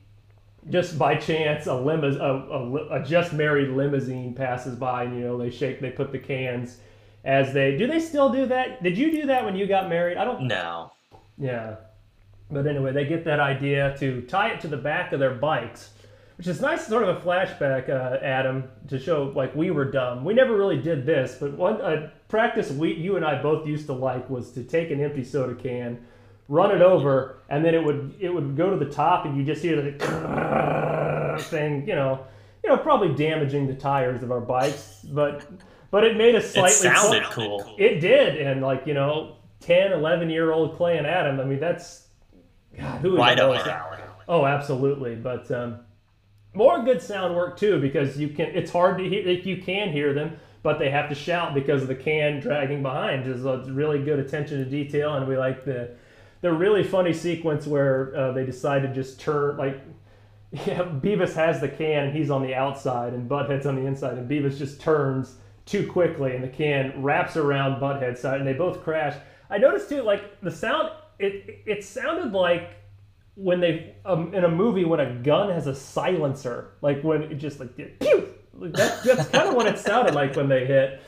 just 0.70 1.00
by 1.00 1.16
chance, 1.16 1.66
a, 1.68 1.72
limous- 1.72 2.20
a, 2.20 2.96
a, 2.98 3.02
a 3.02 3.06
just 3.06 3.34
married 3.34 3.70
limousine 3.70 4.34
passes 4.34 4.76
by, 4.76 5.04
and 5.04 5.18
you 5.18 5.24
know 5.26 5.38
they 5.38 5.50
shake, 5.50 5.80
they 5.80 5.92
put 5.92 6.12
the 6.12 6.20
cans 6.20 6.78
as 7.24 7.54
they 7.54 7.76
do. 7.76 7.88
They 7.88 8.00
still 8.00 8.30
do 8.30 8.46
that? 8.46 8.84
Did 8.84 8.98
you 8.98 9.12
do 9.12 9.26
that 9.28 9.44
when 9.44 9.56
you 9.56 9.66
got 9.66 9.90
married? 9.90 10.18
I 10.18 10.26
don't. 10.26 10.48
No. 10.48 10.92
Yeah. 11.38 11.78
But 12.52 12.68
anyway, 12.68 12.94
they 12.94 13.06
get 13.06 13.26
that 13.26 13.40
idea 13.40 13.96
to 13.98 14.22
tie 14.22 14.50
it 14.50 14.62
to 14.62 14.68
the 14.68 14.78
back 14.78 15.12
of 15.12 15.20
their 15.20 15.34
bikes, 15.34 15.90
which 16.38 16.48
is 16.48 16.60
nice, 16.62 16.86
sort 16.88 17.04
of 17.04 17.18
a 17.18 17.22
flashback, 17.22 17.90
uh, 17.90 18.18
Adam, 18.24 18.66
to 18.90 19.00
show 19.00 19.32
like 19.36 19.56
we 19.56 19.72
were 19.72 19.86
dumb. 19.86 20.24
We 20.26 20.34
never 20.34 20.56
really 20.56 20.82
did 20.82 21.06
this, 21.06 21.38
but 21.40 21.54
one 21.54 21.82
uh, 21.82 22.10
practice 22.28 22.72
we, 22.72 22.94
you 22.94 23.16
and 23.16 23.26
I 23.26 23.42
both 23.42 23.68
used 23.68 23.86
to 23.88 23.94
like 23.94 24.30
was 24.30 24.52
to 24.54 24.64
take 24.64 24.92
an 24.92 25.02
empty 25.02 25.24
soda 25.24 25.56
can, 25.56 26.06
run 26.50 26.72
it 26.76 26.82
over, 26.82 27.38
and 27.50 27.64
then 27.64 27.74
it 27.76 27.84
would 27.84 28.16
it 28.20 28.30
would 28.34 28.56
go 28.58 28.70
to 28.70 28.84
the 28.84 28.92
top, 28.92 29.26
and 29.26 29.38
you 29.38 29.44
just 29.44 29.62
hear 29.62 29.82
the 29.82 31.38
thing, 31.50 31.88
you 31.88 31.96
know, 31.96 32.26
you 32.64 32.70
know, 32.70 32.78
probably 32.78 33.14
damaging 33.14 33.68
the 33.68 33.76
tires 33.76 34.24
of 34.24 34.32
our 34.32 34.42
bikes, 34.42 35.02
but 35.12 35.46
but 35.92 36.04
it 36.04 36.18
made 36.18 36.36
us 36.36 36.46
It 36.46 36.54
slightly. 36.54 36.72
sounded 36.90 37.24
cool. 37.26 37.76
It 37.78 38.00
did, 38.00 38.42
and 38.42 38.62
like 38.62 38.86
you 38.86 38.94
know, 38.94 39.38
10, 39.62 39.94
11 39.94 40.30
year 40.30 40.52
old 40.52 40.76
Clay 40.76 40.98
and 40.98 41.08
Adam. 41.08 41.40
I 41.40 41.46
mean, 41.46 41.60
that's 41.60 42.08
God, 42.78 43.00
who 43.02 43.12
would 43.12 43.20
Right 43.20 43.38
know 43.38 43.54
up 43.54 43.64
that? 43.66 43.74
our 43.82 43.94
alley. 43.94 44.02
Oh, 44.28 44.46
absolutely. 44.46 45.16
But 45.16 45.50
um, 45.52 45.80
more 46.56 46.82
good 46.84 47.02
sound 47.02 47.36
work 47.36 47.58
too, 47.58 47.80
because 47.80 48.18
you 48.18 48.30
can. 48.30 48.48
It's 48.48 48.72
hard 48.72 48.98
to 48.98 49.08
hear. 49.08 49.28
Like, 49.28 49.46
you 49.46 49.62
can 49.62 49.92
hear 49.92 50.14
them, 50.14 50.38
but 50.64 50.80
they 50.80 50.90
have 50.90 51.10
to 51.10 51.16
shout 51.16 51.54
because 51.54 51.82
of 51.82 51.88
the 51.88 51.96
can 51.96 52.40
dragging 52.40 52.82
behind. 52.82 53.28
is 53.28 53.46
a 53.46 53.64
really 53.68 54.04
good 54.04 54.20
attention 54.20 54.58
to 54.60 54.66
detail, 54.66 55.16
and 55.16 55.28
we 55.28 55.38
like 55.38 55.66
the 55.66 55.92
the 56.42 56.52
really 56.52 56.84
funny 56.84 57.14
sequence 57.14 57.66
where 57.66 58.16
uh, 58.16 58.32
they 58.32 58.46
decide 58.46 58.82
to 58.84 58.94
just 58.94 59.20
turn 59.20 59.58
like. 59.58 59.82
Yeah, 60.68 60.84
Beavis 60.84 61.34
has 61.34 61.60
the 61.60 61.68
can 61.68 62.06
and 62.06 62.16
he's 62.16 62.30
on 62.30 62.42
the 62.42 62.56
outside 62.56 63.12
and 63.12 63.30
Butthead's 63.30 63.66
on 63.66 63.76
the 63.76 63.86
inside 63.86 64.18
and 64.18 64.30
Beavis 64.30 64.58
just 64.58 64.80
turns 64.80 65.36
too 65.66 65.86
quickly 65.86 66.34
and 66.34 66.42
the 66.42 66.48
can 66.48 67.04
wraps 67.04 67.36
around 67.36 67.82
Butthead's 67.82 68.22
side 68.22 68.40
and 68.40 68.48
they 68.48 68.54
both 68.54 68.82
crash. 68.82 69.18
I 69.50 69.58
noticed 69.58 69.90
too, 69.90 70.02
like 70.02 70.40
the 70.40 70.52
sound, 70.52 70.92
it 71.20 71.62
it 71.66 71.84
sounded 71.84 72.32
like 72.32 72.78
when 73.36 73.60
they 73.60 73.96
um, 74.06 74.34
in 74.34 74.44
a 74.44 74.50
movie 74.50 74.86
when 74.86 75.00
a 75.00 75.14
gun 75.16 75.50
has 75.50 75.68
a 75.68 75.76
silencer, 75.76 76.72
like 76.82 77.02
when 77.04 77.24
it 77.24 77.36
just 77.36 77.60
like 77.60 77.76
did 77.76 78.00
pew. 78.00 78.34
Like, 78.54 78.74
That, 78.74 79.04
that's 79.04 79.30
kind 79.30 79.50
of 79.50 79.56
what 79.56 79.68
it 79.68 79.78
sounded 79.78 80.16
like 80.16 80.36
when 80.36 80.48
they 80.48 80.66
hit. 80.66 81.02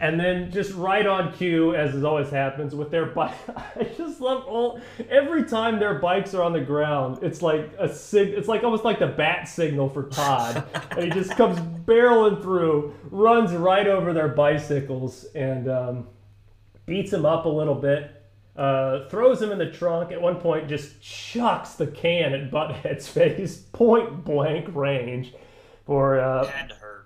And 0.00 0.18
then 0.20 0.50
just 0.52 0.74
right 0.74 1.04
on 1.06 1.32
cue, 1.32 1.74
as 1.74 1.94
is 1.94 2.04
always 2.04 2.30
happens 2.30 2.74
with 2.74 2.90
their 2.90 3.06
bike. 3.06 3.34
I 3.76 3.84
just 3.96 4.20
love 4.20 4.44
all 4.44 4.80
every 5.08 5.44
time 5.44 5.78
their 5.80 5.94
bikes 5.98 6.34
are 6.34 6.42
on 6.42 6.52
the 6.52 6.60
ground. 6.60 7.18
It's 7.22 7.42
like 7.42 7.72
a 7.78 7.92
sig. 7.92 8.28
It's 8.28 8.48
like 8.48 8.62
almost 8.62 8.84
like 8.84 8.98
the 8.98 9.08
bat 9.08 9.48
signal 9.48 9.88
for 9.88 10.04
Todd, 10.04 10.64
and 10.92 11.04
he 11.04 11.10
just 11.10 11.30
comes 11.36 11.58
barreling 11.58 12.40
through, 12.42 12.94
runs 13.10 13.52
right 13.52 13.86
over 13.86 14.12
their 14.12 14.28
bicycles, 14.28 15.24
and 15.34 15.68
um, 15.68 16.06
beats 16.86 17.12
him 17.12 17.26
up 17.26 17.46
a 17.46 17.48
little 17.48 17.74
bit. 17.74 18.17
Uh, 18.58 19.08
throws 19.08 19.40
him 19.40 19.52
in 19.52 19.58
the 19.58 19.70
trunk. 19.70 20.10
At 20.10 20.20
one 20.20 20.40
point, 20.40 20.68
just 20.68 21.00
chucks 21.00 21.74
the 21.74 21.86
can 21.86 22.34
at 22.34 22.50
Butthead's 22.50 23.06
face, 23.08 23.56
point 23.56 24.24
blank 24.24 24.66
range. 24.74 25.32
For 25.86 26.18
uh, 26.18 26.50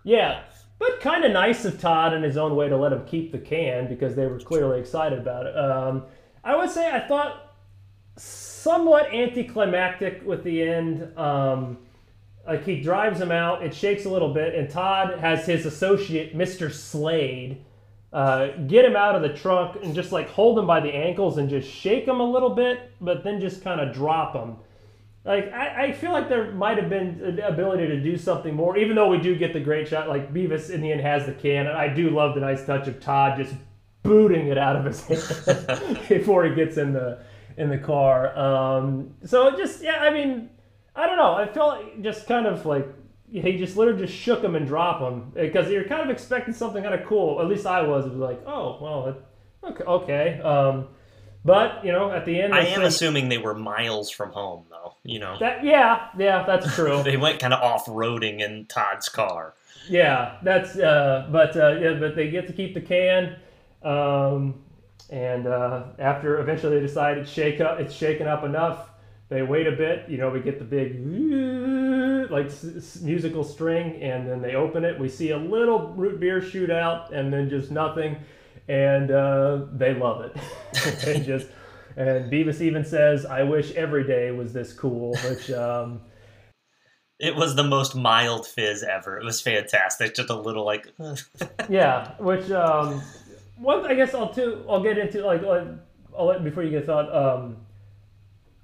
yeah, 0.02 0.44
but 0.78 1.00
kind 1.00 1.24
of 1.24 1.32
nice 1.32 1.66
of 1.66 1.78
Todd 1.78 2.14
in 2.14 2.22
his 2.22 2.38
own 2.38 2.56
way 2.56 2.70
to 2.70 2.76
let 2.76 2.92
him 2.92 3.04
keep 3.04 3.32
the 3.32 3.38
can 3.38 3.86
because 3.86 4.16
they 4.16 4.26
were 4.26 4.40
clearly 4.40 4.80
excited 4.80 5.18
about 5.18 5.44
it. 5.46 5.56
Um, 5.56 6.04
I 6.42 6.56
would 6.56 6.70
say 6.70 6.90
I 6.90 7.06
thought 7.06 7.54
somewhat 8.16 9.12
anticlimactic 9.12 10.22
with 10.24 10.44
the 10.44 10.62
end. 10.62 11.16
Um, 11.18 11.78
like 12.46 12.64
he 12.64 12.80
drives 12.80 13.20
him 13.20 13.30
out, 13.30 13.62
it 13.62 13.74
shakes 13.74 14.04
a 14.04 14.10
little 14.10 14.32
bit, 14.32 14.54
and 14.54 14.68
Todd 14.68 15.18
has 15.20 15.46
his 15.46 15.66
associate, 15.66 16.36
Mr. 16.36 16.72
Slade, 16.72 17.64
uh, 18.12 18.48
get 18.66 18.84
him 18.84 18.94
out 18.94 19.14
of 19.14 19.22
the 19.22 19.32
trunk 19.32 19.78
and 19.82 19.94
just 19.94 20.12
like 20.12 20.28
hold 20.28 20.58
him 20.58 20.66
by 20.66 20.80
the 20.80 20.90
ankles 20.94 21.38
and 21.38 21.48
just 21.48 21.68
shake 21.68 22.06
him 22.06 22.20
a 22.20 22.30
little 22.30 22.50
bit, 22.50 22.92
but 23.00 23.24
then 23.24 23.40
just 23.40 23.64
kind 23.64 23.80
of 23.80 23.94
drop 23.94 24.34
him. 24.34 24.56
Like 25.24 25.52
I, 25.52 25.84
I 25.84 25.92
feel 25.92 26.12
like 26.12 26.28
there 26.28 26.50
might 26.52 26.78
have 26.78 26.90
been 26.90 27.36
the 27.36 27.46
ability 27.46 27.86
to 27.86 28.00
do 28.00 28.18
something 28.18 28.54
more, 28.54 28.76
even 28.76 28.96
though 28.96 29.08
we 29.08 29.18
do 29.18 29.36
get 29.36 29.52
the 29.52 29.60
great 29.60 29.88
shot. 29.88 30.08
Like 30.08 30.34
Beavis 30.34 30.68
in 30.70 30.80
the 30.80 30.92
end 30.92 31.00
has 31.00 31.26
the 31.26 31.32
can, 31.32 31.66
and 31.68 31.76
I 31.76 31.88
do 31.88 32.10
love 32.10 32.34
the 32.34 32.40
nice 32.40 32.66
touch 32.66 32.88
of 32.88 33.00
Todd 33.00 33.38
just 33.38 33.54
booting 34.02 34.48
it 34.48 34.58
out 34.58 34.74
of 34.74 34.84
his 34.84 35.00
hand 35.06 35.98
before 36.08 36.44
he 36.44 36.54
gets 36.54 36.76
in 36.76 36.92
the 36.92 37.20
in 37.56 37.70
the 37.70 37.78
car. 37.78 38.36
Um, 38.36 39.14
so 39.24 39.56
just 39.56 39.82
yeah, 39.82 40.00
I 40.00 40.10
mean, 40.10 40.50
I 40.96 41.06
don't 41.06 41.16
know. 41.16 41.34
I 41.34 41.46
felt 41.46 42.02
just 42.02 42.26
kind 42.26 42.46
of 42.46 42.66
like 42.66 42.88
he 43.40 43.56
just 43.56 43.76
literally 43.76 44.06
just 44.06 44.16
shook 44.18 44.42
him 44.44 44.54
and 44.54 44.66
dropped 44.66 45.02
him 45.02 45.32
because 45.34 45.70
you're 45.70 45.84
kind 45.84 46.02
of 46.02 46.10
expecting 46.10 46.52
something 46.54 46.82
kind 46.82 46.94
of 46.94 47.06
cool. 47.06 47.40
At 47.40 47.48
least 47.48 47.66
I 47.66 47.82
was. 47.82 48.04
It 48.04 48.10
was 48.10 48.18
like, 48.18 48.42
oh 48.46 48.78
well, 48.80 49.16
okay, 49.72 49.84
okay. 49.84 50.40
Um, 50.40 50.88
but 51.44 51.84
you 51.84 51.90
know, 51.92 52.10
at 52.10 52.24
the 52.26 52.40
end, 52.40 52.54
I 52.54 52.60
am 52.60 52.80
say- 52.80 52.86
assuming 52.86 53.28
they 53.28 53.38
were 53.38 53.54
miles 53.54 54.10
from 54.10 54.32
home, 54.32 54.64
though. 54.70 54.94
You 55.02 55.18
know, 55.18 55.36
that 55.40 55.64
yeah, 55.64 56.08
yeah, 56.18 56.44
that's 56.46 56.74
true. 56.76 57.02
they 57.02 57.16
went 57.16 57.40
kind 57.40 57.54
of 57.54 57.60
off 57.62 57.86
roading 57.86 58.40
in 58.40 58.66
Todd's 58.66 59.08
car. 59.08 59.54
Yeah, 59.88 60.36
that's 60.44 60.76
uh, 60.78 61.26
but 61.32 61.56
uh, 61.56 61.78
yeah, 61.80 61.94
but 61.94 62.14
they 62.14 62.30
get 62.30 62.46
to 62.46 62.52
keep 62.52 62.74
the 62.74 62.80
can, 62.80 63.36
um, 63.82 64.62
and 65.10 65.46
uh, 65.46 65.84
after 65.98 66.38
eventually 66.38 66.76
they 66.76 66.86
decide 66.86 67.18
it's 67.18 67.30
shake 67.30 67.60
up, 67.60 67.80
it's 67.80 67.94
shaken 67.94 68.28
up 68.28 68.44
enough. 68.44 68.90
They 69.28 69.40
wait 69.42 69.66
a 69.66 69.72
bit, 69.72 70.10
you 70.10 70.18
know, 70.18 70.28
we 70.28 70.40
get 70.40 70.58
the 70.58 70.64
big 70.64 71.00
like 72.32 72.50
musical 73.02 73.44
string, 73.44 74.02
and 74.02 74.28
then 74.28 74.40
they 74.42 74.54
open 74.54 74.84
it. 74.84 74.98
We 74.98 75.08
see 75.08 75.30
a 75.30 75.38
little 75.38 75.92
root 75.94 76.18
beer 76.18 76.40
shoot 76.42 76.70
out, 76.70 77.12
and 77.12 77.32
then 77.32 77.48
just 77.48 77.70
nothing, 77.70 78.16
and 78.68 79.10
uh, 79.10 79.66
they 79.72 79.94
love 79.94 80.22
it. 80.22 80.36
and 81.06 81.24
just 81.24 81.48
and 81.96 82.32
Beavis 82.32 82.60
even 82.60 82.84
says, 82.84 83.26
"I 83.26 83.42
wish 83.42 83.72
every 83.72 84.04
day 84.04 84.30
was 84.30 84.52
this 84.52 84.72
cool," 84.72 85.14
which. 85.28 85.50
Um, 85.50 86.00
It 87.20 87.36
was 87.36 87.54
the 87.54 87.62
most 87.62 87.94
mild 87.94 88.48
fizz 88.48 88.82
ever. 88.82 89.16
It 89.18 89.24
was 89.24 89.40
fantastic. 89.40 90.14
Just 90.16 90.28
a 90.30 90.34
little 90.34 90.64
like, 90.64 90.88
Yeah, 91.70 92.14
which 92.18 92.50
um, 92.50 93.00
one 93.58 93.86
I 93.86 93.94
guess 93.94 94.12
I'll 94.12 94.32
too 94.34 94.64
I'll 94.68 94.82
get 94.82 94.98
into 94.98 95.24
like, 95.24 95.42
like 95.42 95.68
I'll 96.18 96.26
let 96.26 96.42
before 96.42 96.64
you 96.64 96.70
get 96.70 96.86
thought. 96.86 97.14
Um, 97.14 97.58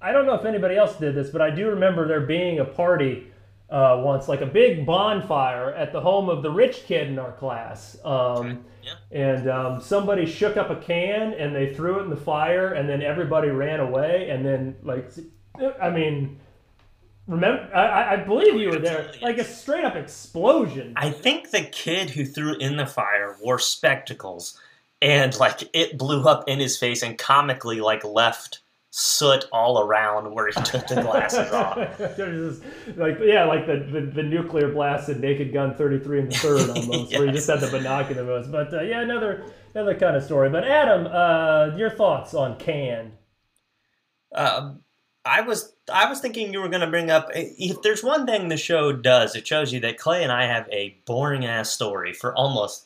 I 0.01 0.11
don't 0.11 0.25
know 0.25 0.33
if 0.33 0.45
anybody 0.45 0.75
else 0.75 0.95
did 0.97 1.15
this, 1.15 1.29
but 1.29 1.41
I 1.41 1.49
do 1.51 1.69
remember 1.69 2.07
there 2.07 2.21
being 2.21 2.59
a 2.59 2.65
party 2.65 3.28
uh, 3.71 4.01
once, 4.03 4.27
like 4.27 4.41
a 4.41 4.45
big 4.45 4.85
bonfire 4.85 5.73
at 5.75 5.91
the 5.91 6.01
home 6.01 6.29
of 6.29 6.41
the 6.43 6.51
rich 6.51 6.85
kid 6.85 7.07
in 7.07 7.19
our 7.19 7.31
class. 7.33 7.97
Um, 8.03 8.65
yeah. 8.83 8.93
and 9.11 9.49
um, 9.49 9.81
somebody 9.81 10.25
shook 10.25 10.57
up 10.57 10.69
a 10.69 10.75
can 10.77 11.33
and 11.33 11.55
they 11.55 11.73
threw 11.73 11.99
it 11.99 12.03
in 12.03 12.09
the 12.09 12.15
fire, 12.17 12.73
and 12.73 12.87
then 12.89 13.01
everybody 13.01 13.49
ran 13.49 13.79
away. 13.79 14.29
And 14.29 14.45
then 14.45 14.75
like, 14.83 15.11
I 15.81 15.89
mean. 15.89 16.39
Remember, 17.27 17.69
I, 17.75 17.85
I- 17.85 18.13
I 18.13 18.15
believe 18.15 18.55
you 18.55 18.69
were 18.71 18.79
there. 18.79 19.11
Like 19.21 19.37
a 19.37 19.43
straight 19.43 19.83
up 19.85 19.95
explosion. 19.95 20.93
I 20.95 21.11
think 21.11 21.51
the 21.51 21.61
kid 21.61 22.09
who 22.09 22.25
threw 22.25 22.55
in 22.57 22.77
the 22.77 22.87
fire 22.87 23.35
wore 23.39 23.59
spectacles, 23.59 24.59
and 24.99 25.37
like 25.37 25.69
it 25.73 25.95
blew 25.99 26.23
up 26.23 26.45
in 26.49 26.57
his 26.59 26.75
face 26.79 27.03
and 27.03 27.19
comically 27.19 27.81
like 27.81 28.03
left 28.03 28.61
soot 28.91 29.45
all 29.51 29.81
around 29.81 30.33
where 30.33 30.47
he 30.47 30.53
took 30.63 30.87
the 30.87 31.01
glasses 31.01 31.51
off. 31.51 31.97
There's 31.97 32.57
this, 32.57 32.97
like 32.97 33.19
yeah, 33.21 33.45
like 33.45 33.67
the, 33.67 33.77
the, 33.77 34.01
the 34.01 34.23
nuclear 34.23 34.71
blast 34.71 35.09
in 35.09 35.21
Naked 35.21 35.53
Gun 35.53 35.75
33 35.75 36.19
and 36.19 36.31
the 36.31 36.35
third 36.35 36.69
almost, 36.69 37.13
where 37.13 37.25
you 37.25 37.31
just 37.31 37.47
had 37.47 37.59
the 37.59 37.67
binoculars. 37.71 38.47
But 38.47 38.73
uh, 38.73 38.81
yeah, 38.81 39.01
another 39.01 39.45
another 39.73 39.97
kind 39.97 40.15
of 40.15 40.23
story. 40.23 40.49
But 40.49 40.63
Adam, 40.65 41.07
uh, 41.07 41.77
your 41.77 41.89
thoughts 41.89 42.33
on 42.33 42.57
Can? 42.57 43.11
Um, 44.33 44.81
I 45.25 45.41
was 45.41 45.73
I 45.91 46.09
was 46.09 46.19
thinking 46.19 46.53
you 46.53 46.61
were 46.61 46.69
going 46.69 46.81
to 46.81 46.87
bring 46.87 47.11
up 47.11 47.29
if 47.33 47.81
there's 47.81 48.03
one 48.03 48.25
thing 48.25 48.47
the 48.47 48.57
show 48.57 48.91
does, 48.91 49.35
it 49.35 49.45
shows 49.45 49.71
you 49.71 49.79
that 49.81 49.97
Clay 49.97 50.23
and 50.23 50.31
I 50.31 50.45
have 50.45 50.67
a 50.71 50.97
boring 51.05 51.45
ass 51.45 51.69
story 51.69 52.13
for 52.13 52.35
almost 52.35 52.85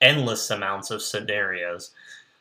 endless 0.00 0.50
amounts 0.50 0.90
of 0.90 1.02
scenarios. 1.02 1.90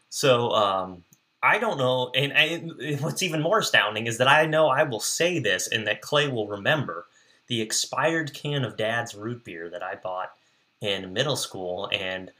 So 0.09 0.51
um, 0.51 1.03
I 1.43 1.59
don't 1.59 1.77
know, 1.77 2.09
and 2.15 2.31
I, 2.33 2.95
what's 3.01 3.21
even 3.21 3.41
more 3.41 3.59
astounding 3.59 4.07
is 4.07 4.17
that 4.17 4.29
I 4.29 4.45
know 4.45 4.69
I 4.69 4.83
will 4.83 5.01
say 5.01 5.39
this 5.39 5.67
and 5.67 5.85
that 5.87 6.01
Clay 6.01 6.29
will 6.29 6.47
remember 6.47 7.05
the 7.47 7.61
expired 7.61 8.33
can 8.33 8.63
of 8.63 8.77
Dad's 8.77 9.13
root 9.13 9.43
beer 9.43 9.69
that 9.69 9.83
I 9.83 9.95
bought 9.95 10.31
in 10.79 11.11
middle 11.11 11.35
school, 11.35 11.89
and 11.91 12.31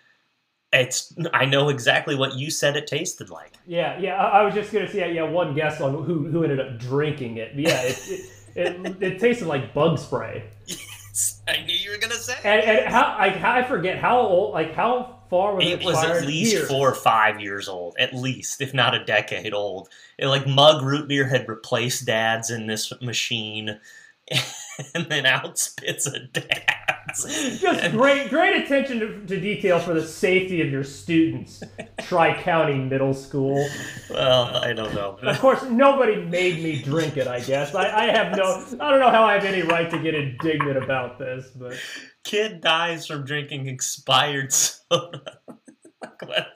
it's 0.72 1.14
I 1.34 1.44
know 1.44 1.68
exactly 1.68 2.16
what 2.16 2.36
you 2.36 2.50
said 2.50 2.78
it 2.78 2.88
tasted 2.88 3.30
like. 3.30 3.54
Yeah, 3.68 4.00
yeah. 4.00 4.16
I, 4.16 4.40
I 4.40 4.44
was 4.44 4.54
just 4.54 4.72
gonna 4.72 4.90
say 4.90 5.14
yeah, 5.14 5.24
one 5.24 5.54
guess 5.54 5.82
on 5.82 6.04
who 6.06 6.26
who 6.30 6.44
ended 6.44 6.62
up 6.62 6.80
drinking 6.80 7.38
it. 7.38 7.54
Yeah, 7.56 7.82
it 7.82 8.00
it, 8.56 8.86
it, 8.86 9.04
it 9.04 9.20
tasted 9.20 9.48
like 9.48 9.74
bug 9.74 10.00
spray. 10.00 10.46
I 11.48 11.66
say. 12.24 12.38
And, 12.44 12.62
and 12.62 12.94
how 12.94 13.16
like 13.18 13.36
how, 13.36 13.54
I 13.54 13.64
forget 13.64 13.98
how 13.98 14.20
old 14.20 14.54
like 14.54 14.74
how 14.74 15.20
far 15.30 15.56
was 15.56 15.66
it? 15.66 15.82
It 15.82 15.84
was 15.84 16.04
at 16.04 16.26
least 16.26 16.54
Years. 16.54 16.68
four 16.68 16.90
or 16.90 16.96
five 16.96 17.42
years 17.42 17.68
old, 17.68 17.96
at 17.98 18.14
least, 18.14 18.62
if 18.62 18.74
not 18.74 18.94
a 18.94 19.04
decade 19.04 19.54
old. 19.54 19.90
It, 20.18 20.28
like 20.28 20.48
Mug 20.48 20.84
Root 20.84 21.08
Beer 21.08 21.28
had 21.28 21.50
replaced 21.50 22.06
Dad's 22.06 22.52
in 22.52 22.68
this 22.68 22.94
machine, 23.02 23.80
and 24.96 25.06
then 25.10 25.26
out 25.26 25.58
spits 25.58 26.06
a 26.06 26.20
Dad's. 26.20 27.60
Just 27.60 27.92
great, 27.92 28.30
great 28.30 28.64
attention 28.64 29.00
to, 29.00 29.26
to 29.26 29.40
detail 29.40 29.80
for 29.80 29.94
the 29.94 30.06
safety 30.06 30.62
of 30.62 30.72
your 30.72 30.84
students. 30.84 31.64
Tri 32.00 32.40
County 32.42 32.76
Middle 32.76 33.14
School. 33.14 33.68
well, 34.10 34.56
I 34.58 34.74
don't 34.74 34.94
know. 34.94 35.18
Of 35.22 35.40
course, 35.40 35.64
nobody 35.64 36.24
made 36.24 36.64
me 36.64 36.82
drink 36.82 37.18
it. 37.18 37.28
I 37.28 37.40
guess 37.40 37.74
I, 37.74 37.90
I 37.92 38.06
have 38.06 38.38
no. 38.38 38.66
I 38.80 38.90
don't 38.92 39.00
know 39.00 39.10
how 39.10 39.24
I 39.24 39.34
have 39.34 39.46
any 39.46 39.64
right 39.64 39.90
to 39.90 39.98
get 40.00 40.14
indignant 40.14 40.78
about 40.78 41.18
this, 41.20 41.50
but 41.56 41.76
Kid 42.24 42.62
dies 42.62 43.06
from 43.06 43.26
drinking 43.26 43.68
expired 43.68 44.54
soda. 44.54 45.40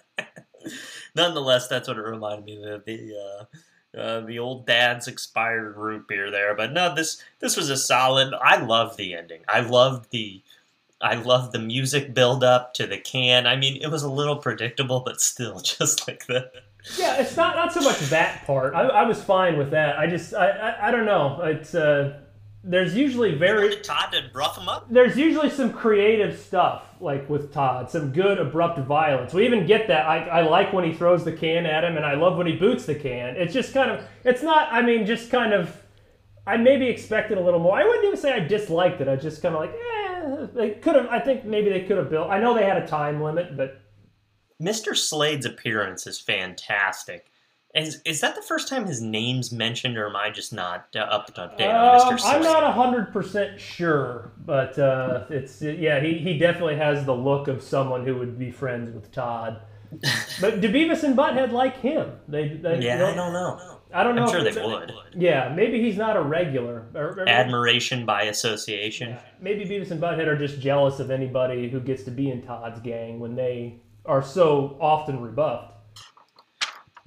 Nonetheless, 1.16 1.68
that's 1.68 1.88
what 1.88 1.98
it 1.98 2.02
reminded 2.02 2.46
me 2.46 2.64
of 2.70 2.86
the 2.86 3.14
uh, 3.16 3.98
uh, 3.98 4.20
the 4.22 4.40
old 4.40 4.66
dad's 4.66 5.08
expired 5.08 5.76
root 5.76 6.08
beer 6.08 6.30
there. 6.30 6.56
But 6.56 6.74
no, 6.74 6.94
this 6.94 7.22
this 7.40 7.58
was 7.58 7.70
a 7.70 7.78
solid. 7.78 8.34
I 8.34 8.58
love 8.58 8.98
the 8.98 9.16
ending. 9.16 9.42
I 9.48 9.62
loved 9.62 10.12
the 10.12 10.42
I 11.02 11.16
loved 11.16 11.52
the 11.52 11.60
music 11.60 12.14
build 12.14 12.44
up 12.44 12.74
to 12.76 12.88
the 12.88 12.98
can. 12.98 13.46
I 13.46 13.56
mean, 13.56 13.82
it 13.82 13.88
was 13.88 14.04
a 14.04 14.12
little 14.12 14.38
predictable, 14.38 15.02
but 15.06 15.22
still, 15.22 15.60
just 15.62 16.08
like 16.08 16.26
the 16.28 16.52
yeah, 16.98 17.20
it's 17.20 17.36
not 17.36 17.56
not 17.56 17.74
so 17.74 17.82
much 17.82 18.00
that 18.10 18.46
part. 18.46 18.74
I, 18.74 18.84
I 18.84 19.04
was 19.04 19.22
fine 19.22 19.58
with 19.58 19.72
that. 19.72 19.98
I 20.00 20.08
just 20.08 20.34
I 20.34 20.50
I, 20.50 20.88
I 20.88 20.92
don't 20.92 21.06
know. 21.06 21.42
It's 21.42 21.76
uh, 21.76 22.20
there's 22.64 22.96
usually 22.96 23.36
very 23.36 23.78
Todd 23.78 24.12
to 24.12 24.24
rough 24.34 24.58
him 24.58 24.68
up. 24.68 24.88
there's 24.90 25.18
usually 25.18 25.50
some 25.50 25.72
creative 25.72 26.38
stuff 26.38 26.84
like 27.00 27.30
with 27.30 27.54
Todd, 27.54 27.90
some 27.90 28.12
good 28.12 28.40
abrupt 28.40 28.80
violence. 28.80 29.34
We 29.34 29.46
even 29.46 29.66
get 29.66 29.88
that. 29.88 30.08
I, 30.08 30.28
I 30.28 30.42
like 30.42 30.74
when 30.74 30.84
he 30.84 30.94
throws 30.94 31.24
the 31.24 31.32
can 31.32 31.66
at 31.66 31.84
him, 31.84 31.96
and 31.96 32.06
I 32.06 32.16
love 32.16 32.38
when 32.38 32.48
he 32.48 32.56
boots 32.56 32.86
the 32.86 32.96
can. 32.96 33.36
It's 33.36 33.54
just 33.54 33.74
kind 33.74 33.92
of, 33.92 34.04
it's 34.24 34.44
not. 34.44 34.68
I 34.72 34.82
mean, 34.82 35.06
just 35.06 35.30
kind 35.30 35.54
of. 35.54 35.76
I 36.46 36.56
maybe 36.56 36.88
expected 36.88 37.38
a 37.38 37.42
little 37.42 37.60
more. 37.60 37.78
I 37.78 37.84
wouldn't 37.84 38.06
even 38.06 38.18
say 38.18 38.34
I 38.34 38.40
disliked 38.40 39.02
it. 39.02 39.10
I 39.10 39.18
just 39.18 39.42
kind 39.42 39.54
of 39.54 39.62
like, 39.62 39.72
eh. 39.72 40.48
They 40.54 40.72
could 40.72 40.96
have. 40.96 41.08
I 41.08 41.20
think 41.20 41.46
maybe 41.46 41.70
they 41.70 41.82
could 41.82 41.98
have 41.98 42.10
built. 42.10 42.30
I 42.30 42.40
know 42.40 42.54
they 42.54 42.66
had 42.66 42.82
a 42.82 42.88
time 42.88 43.22
limit, 43.22 43.56
but 43.56 43.82
Mr. 44.62 44.96
Slade's 44.96 45.46
appearance 45.46 46.08
is 46.08 46.20
fantastic. 46.20 47.28
Is, 47.78 48.02
is 48.06 48.22
that 48.22 48.36
the 48.36 48.42
first 48.42 48.68
time 48.68 48.86
his 48.86 49.02
name's 49.02 49.52
mentioned, 49.52 49.98
or 49.98 50.08
am 50.08 50.16
I 50.16 50.32
just 50.32 50.52
not 50.52 50.88
uh, 50.96 51.00
up 51.00 51.28
to 51.28 51.52
date 51.58 51.68
on 51.70 52.02
Um, 52.02 52.18
Mr. 52.18 52.20
Slade? 52.20 52.36
I'm 52.36 52.42
not 52.42 52.74
hundred 52.74 53.14
percent 53.14 53.60
sure, 53.60 54.32
but 54.46 54.78
uh, 54.80 55.26
it's 55.30 55.62
yeah, 55.62 56.00
he, 56.00 56.18
he 56.18 56.38
definitely 56.38 56.78
has 56.78 57.06
the 57.06 57.16
look 57.16 57.48
of 57.48 57.62
someone 57.62 58.04
who 58.06 58.16
would 58.18 58.40
be 58.40 58.50
friends 58.52 58.92
with 58.92 59.12
Todd. 59.12 59.62
but 60.42 60.60
do 60.60 60.70
Beavis 60.70 61.04
and 61.04 61.16
Butthead 61.16 61.52
like 61.52 61.80
him? 61.80 62.12
They, 62.28 62.50
they 62.50 62.80
Yeah, 62.80 62.96
I 63.08 63.16
don't 63.16 63.32
know. 63.34 63.80
I 63.94 64.04
don't 64.04 64.16
know. 64.16 64.24
I'm 64.24 64.30
sure 64.30 64.44
they 64.44 64.62
would. 64.62 64.92
Yeah, 65.16 65.54
maybe 65.56 65.82
he's 65.82 65.96
not 65.98 66.18
a 66.18 66.22
regular. 66.22 66.88
Or, 66.94 67.20
or- 67.22 67.30
Admiration 67.30 68.06
by 68.06 68.24
association. 68.24 69.12
yeah, 69.12 69.22
maybe 69.40 69.64
Beavis 69.64 69.92
and 69.92 70.02
Butthead 70.02 70.28
are 70.28 70.38
just 70.38 70.60
jealous 70.60 71.00
of 71.00 71.10
anybody 71.10 71.70
who 71.70 71.80
gets 71.80 72.04
to 72.04 72.12
be 72.12 72.30
in 72.32 72.42
Todd's 72.42 72.82
gang 72.82 73.20
when 73.20 73.36
they 73.36 73.80
are 74.06 74.22
so 74.24 74.78
often 74.82 75.22
rebuffed. 75.22 75.74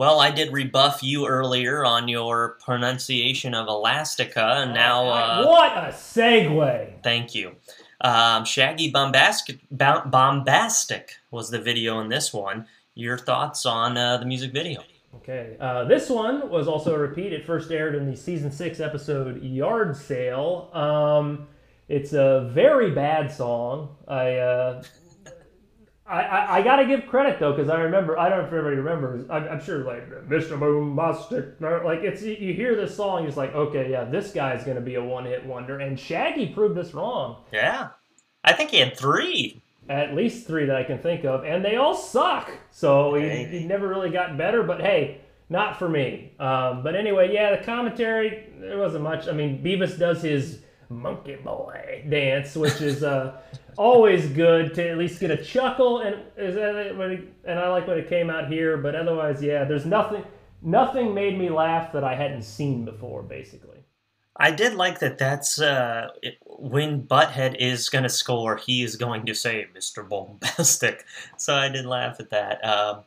Well, 0.01 0.19
I 0.19 0.31
did 0.31 0.51
rebuff 0.51 1.03
you 1.03 1.27
earlier 1.27 1.85
on 1.85 2.09
your 2.09 2.57
pronunciation 2.65 3.53
of 3.53 3.69
Elastica, 3.69 4.63
and 4.63 4.73
now, 4.73 5.07
uh, 5.07 5.45
what 5.45 5.77
a 5.77 5.93
segue! 5.93 7.03
thank 7.03 7.35
you. 7.35 7.57
Um, 8.01 8.47
Shaggy 8.47 8.91
Bombastic, 8.91 9.59
Bombastic 9.71 11.17
was 11.31 11.51
the 11.51 11.61
video 11.61 12.01
in 12.01 12.09
this 12.09 12.33
one. 12.33 12.67
Your 12.95 13.19
thoughts 13.19 13.67
on 13.67 13.99
uh, 13.99 14.17
the 14.17 14.25
music 14.25 14.53
video? 14.53 14.83
Okay, 15.17 15.59
uh, 15.61 15.85
this 15.85 16.09
one 16.09 16.49
was 16.49 16.67
also 16.67 16.95
a 16.95 16.99
repeat. 16.99 17.35
It 17.35 17.45
first 17.45 17.71
aired 17.71 17.95
in 17.95 18.11
the 18.11 18.17
season 18.17 18.51
six 18.51 18.81
episode 18.81 19.43
"Yard 19.43 19.95
Sale." 19.95 20.71
Um, 20.73 21.47
it's 21.91 22.15
a 22.15 22.51
very 22.55 22.91
bad 22.93 23.31
song. 23.31 23.97
I, 24.09 24.37
uh, 24.37 24.83
I, 26.11 26.23
I, 26.23 26.57
I 26.57 26.63
gotta 26.63 26.87
give 26.87 27.07
credit 27.07 27.39
though 27.39 27.53
because 27.53 27.71
I 27.71 27.81
remember. 27.81 28.19
I 28.19 28.29
don't 28.29 28.39
know 28.39 28.45
if 28.47 28.53
everybody 28.53 28.77
remembers. 28.77 29.25
I'm, 29.31 29.49
I'm 29.49 29.63
sure 29.63 29.85
like 29.85 30.09
Mr. 30.29 30.59
Boombastic. 30.59 31.61
Like 31.85 32.01
it's 32.01 32.23
you 32.23 32.35
you 32.35 32.53
hear 32.53 32.75
this 32.75 32.97
song, 32.97 33.23
you're 33.23 33.33
like, 33.33 33.55
okay, 33.55 33.91
yeah, 33.91 34.05
this 34.05 34.33
guy's 34.33 34.65
gonna 34.65 34.81
be 34.81 34.97
a 34.97 35.05
one 35.05 35.25
hit 35.25 35.47
wonder. 35.47 35.79
And 35.79 35.99
Shaggy 35.99 36.49
proved 36.49 36.77
us 36.79 36.93
wrong. 36.93 37.45
Yeah. 37.53 37.91
I 38.43 38.55
think 38.55 38.71
he 38.71 38.79
had 38.79 38.97
three 38.97 39.63
at 39.89 40.15
least 40.15 40.47
three 40.47 40.67
that 40.67 40.77
I 40.77 40.85
can 40.85 40.99
think 40.99 41.25
of, 41.25 41.45
and 41.45 41.65
they 41.65 41.77
all 41.77 41.95
suck. 41.95 42.51
So 42.71 43.15
he, 43.15 43.45
he 43.45 43.65
never 43.65 43.89
really 43.89 44.11
got 44.11 44.39
better. 44.39 44.63
But 44.63 44.81
hey, 44.81 45.21
not 45.49 45.79
for 45.79 45.89
me. 45.89 46.33
Um, 46.39 46.83
but 46.83 46.95
anyway, 46.95 47.33
yeah, 47.33 47.57
the 47.57 47.65
commentary 47.65 48.47
there 48.59 48.79
wasn't 48.79 49.05
much. 49.05 49.27
I 49.27 49.33
mean, 49.33 49.63
Beavis 49.63 49.99
does 49.99 50.23
his 50.23 50.61
monkey 50.91 51.37
boy 51.37 52.05
dance, 52.09 52.55
which 52.57 52.81
is 52.81 53.03
uh, 53.03 53.41
always 53.79 54.27
good 54.27 54.75
to 54.75 54.91
at 54.91 54.99
least 54.99 55.21
get 55.21 55.31
a 55.31 55.43
chuckle, 55.43 56.01
and 56.01 56.17
is 56.37 56.57
and 56.57 57.59
I 57.59 57.69
like 57.69 57.87
when 57.87 57.99
it 57.99 58.09
came 58.09 58.29
out 58.29 58.49
here. 58.49 58.77
But 58.77 58.95
otherwise, 58.95 59.43
yeah, 59.43 59.65
there's 59.65 59.87
nothing. 59.87 60.25
Nothing 60.63 61.15
made 61.15 61.39
me 61.39 61.49
laugh 61.49 61.91
that 61.93 62.05
I 62.05 62.15
hadn't 62.15 62.43
seen 62.43 62.85
before, 62.85 63.23
basically. 63.23 63.79
I 64.37 64.51
did 64.51 64.75
like 64.75 64.99
that. 64.99 65.19
That's 65.19 65.61
uh, 65.61 66.09
it, 66.23 66.39
when 66.47 67.03
Butthead 67.03 67.57
is 67.59 67.89
going 67.89 68.03
to 68.03 68.11
score, 68.11 68.57
he 68.57 68.83
is 68.83 68.97
going 68.97 69.27
to 69.27 69.35
say 69.35 69.67
Mr. 69.77 70.07
Bombastic. 70.07 71.05
So 71.37 71.55
I 71.55 71.71
did 71.71 71.87
laugh 71.87 72.21
at 72.21 72.31
that. 72.31 72.63
Um, 72.65 73.05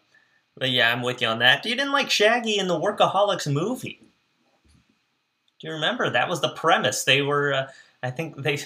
but 0.58 0.72
yeah, 0.72 0.92
I'm 0.92 1.04
with 1.04 1.22
you 1.22 1.28
on 1.28 1.40
that. 1.40 1.66
You 1.66 1.76
didn't 1.76 1.92
like 1.92 2.10
Shaggy 2.10 2.58
in 2.58 2.68
the 2.68 2.80
Workaholics 2.80 3.52
movie. 3.52 4.02
Do 5.64 5.70
you 5.70 5.76
remember? 5.76 6.10
That 6.10 6.28
was 6.28 6.42
the 6.42 6.50
premise. 6.50 7.06
They 7.06 7.22
were, 7.22 7.54
uh, 7.54 7.68
I 8.04 8.12
think 8.12 8.36
they. 8.36 8.60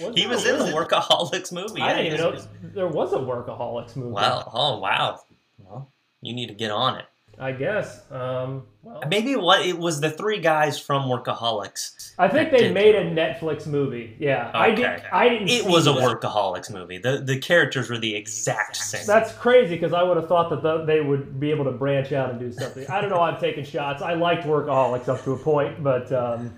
Was 0.00 0.16
He 0.16 0.26
was 0.26 0.46
in 0.46 0.58
the 0.58 0.64
Workaholics 0.64 1.52
movie. 1.52 1.82
I 1.82 1.92
didn't 1.92 2.06
even 2.06 2.20
know 2.20 2.42
there 2.62 2.86
was 2.86 3.12
a 3.12 3.18
Workaholics 3.18 3.96
movie. 3.96 4.12
Wow. 4.12 4.50
Oh, 4.54 4.78
wow. 4.78 5.20
Well, 5.58 5.90
you 6.22 6.32
need 6.32 6.46
to 6.46 6.54
get 6.54 6.70
on 6.70 6.96
it. 6.96 7.04
I 7.38 7.52
guess. 7.52 8.02
Um, 8.10 8.64
well, 8.82 9.02
Maybe 9.08 9.34
what 9.34 9.64
it 9.64 9.78
was 9.78 10.00
the 10.00 10.10
three 10.10 10.40
guys 10.40 10.78
from 10.78 11.04
Workaholics. 11.08 12.12
I 12.18 12.28
think 12.28 12.50
they 12.50 12.70
made 12.70 12.94
a 12.94 13.04
Netflix 13.04 13.66
movie. 13.66 14.14
Yeah, 14.18 14.50
I 14.52 14.72
did. 14.72 15.02
I 15.10 15.28
didn't. 15.28 15.48
It 15.48 15.62
see 15.62 15.68
was 15.68 15.86
a 15.86 15.92
that. 15.92 16.02
Workaholics 16.02 16.70
movie. 16.70 16.98
The 16.98 17.18
the 17.18 17.38
characters 17.38 17.88
were 17.88 17.98
the 17.98 18.14
exact 18.14 18.76
same. 18.76 19.06
That's 19.06 19.32
crazy 19.32 19.74
because 19.74 19.94
I 19.94 20.02
would 20.02 20.18
have 20.18 20.28
thought 20.28 20.50
that 20.50 20.62
the, 20.62 20.84
they 20.84 21.00
would 21.00 21.40
be 21.40 21.50
able 21.50 21.64
to 21.64 21.72
branch 21.72 22.12
out 22.12 22.30
and 22.30 22.38
do 22.38 22.52
something. 22.52 22.86
I 22.88 23.00
don't 23.00 23.10
know. 23.10 23.20
I'm 23.20 23.40
taking 23.40 23.64
shots. 23.64 24.02
I 24.02 24.14
liked 24.14 24.44
Workaholics 24.44 25.08
up 25.08 25.24
to 25.24 25.32
a 25.32 25.38
point, 25.38 25.82
but 25.82 26.12
um, 26.12 26.54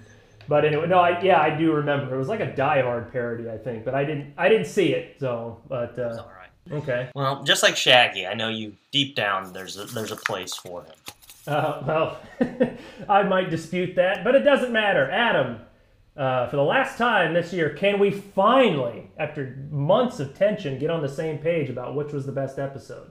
but 0.48 0.64
anyway, 0.64 0.88
no. 0.88 0.98
I 0.98 1.20
yeah, 1.22 1.40
I 1.40 1.56
do 1.56 1.72
remember. 1.72 2.14
It 2.14 2.18
was 2.18 2.28
like 2.28 2.40
a 2.40 2.54
Die 2.56 2.82
Hard 2.82 3.12
parody, 3.12 3.48
I 3.48 3.56
think, 3.56 3.85
but 3.85 3.94
I 3.94 4.04
didn't. 4.04 4.35
I 4.37 4.48
didn't 4.48 4.66
see 4.66 4.94
it. 4.94 5.16
So, 5.20 5.61
but 5.68 5.96
uh, 5.98 6.16
All 6.18 6.32
right. 6.37 6.41
Okay. 6.70 7.11
Well, 7.14 7.42
just 7.42 7.62
like 7.62 7.77
Shaggy, 7.77 8.27
I 8.27 8.35
know 8.35 8.48
you 8.48 8.75
deep 8.90 9.16
down 9.16 9.53
there's 9.53 9.77
a, 9.77 9.85
there's 9.85 10.12
a 10.12 10.16
place 10.16 10.55
for 10.55 10.85
him. 10.85 10.94
Uh, 11.46 11.83
well, 11.87 12.20
I 13.09 13.22
might 13.25 13.51
dispute 13.51 13.96
that, 13.96 14.22
but 14.22 14.35
it 14.35 14.40
doesn't 14.42 14.72
matter. 14.72 15.11
Adam, 15.11 15.61
uh, 16.16 16.48
for 16.48 16.57
the 16.57 16.62
last 16.62 16.98
time 16.98 17.35
this 17.35 17.53
year, 17.53 17.70
can 17.70 17.98
we 17.98 18.11
finally, 18.11 19.11
after 19.18 19.57
months 19.70 20.20
of 20.20 20.35
tension, 20.35 20.79
get 20.79 20.90
on 20.90 21.03
the 21.03 21.09
same 21.09 21.38
page 21.38 21.68
about 21.70 21.94
which 21.94 22.12
was 22.12 22.27
the 22.27 22.33
best 22.33 22.59
episode? 22.59 23.11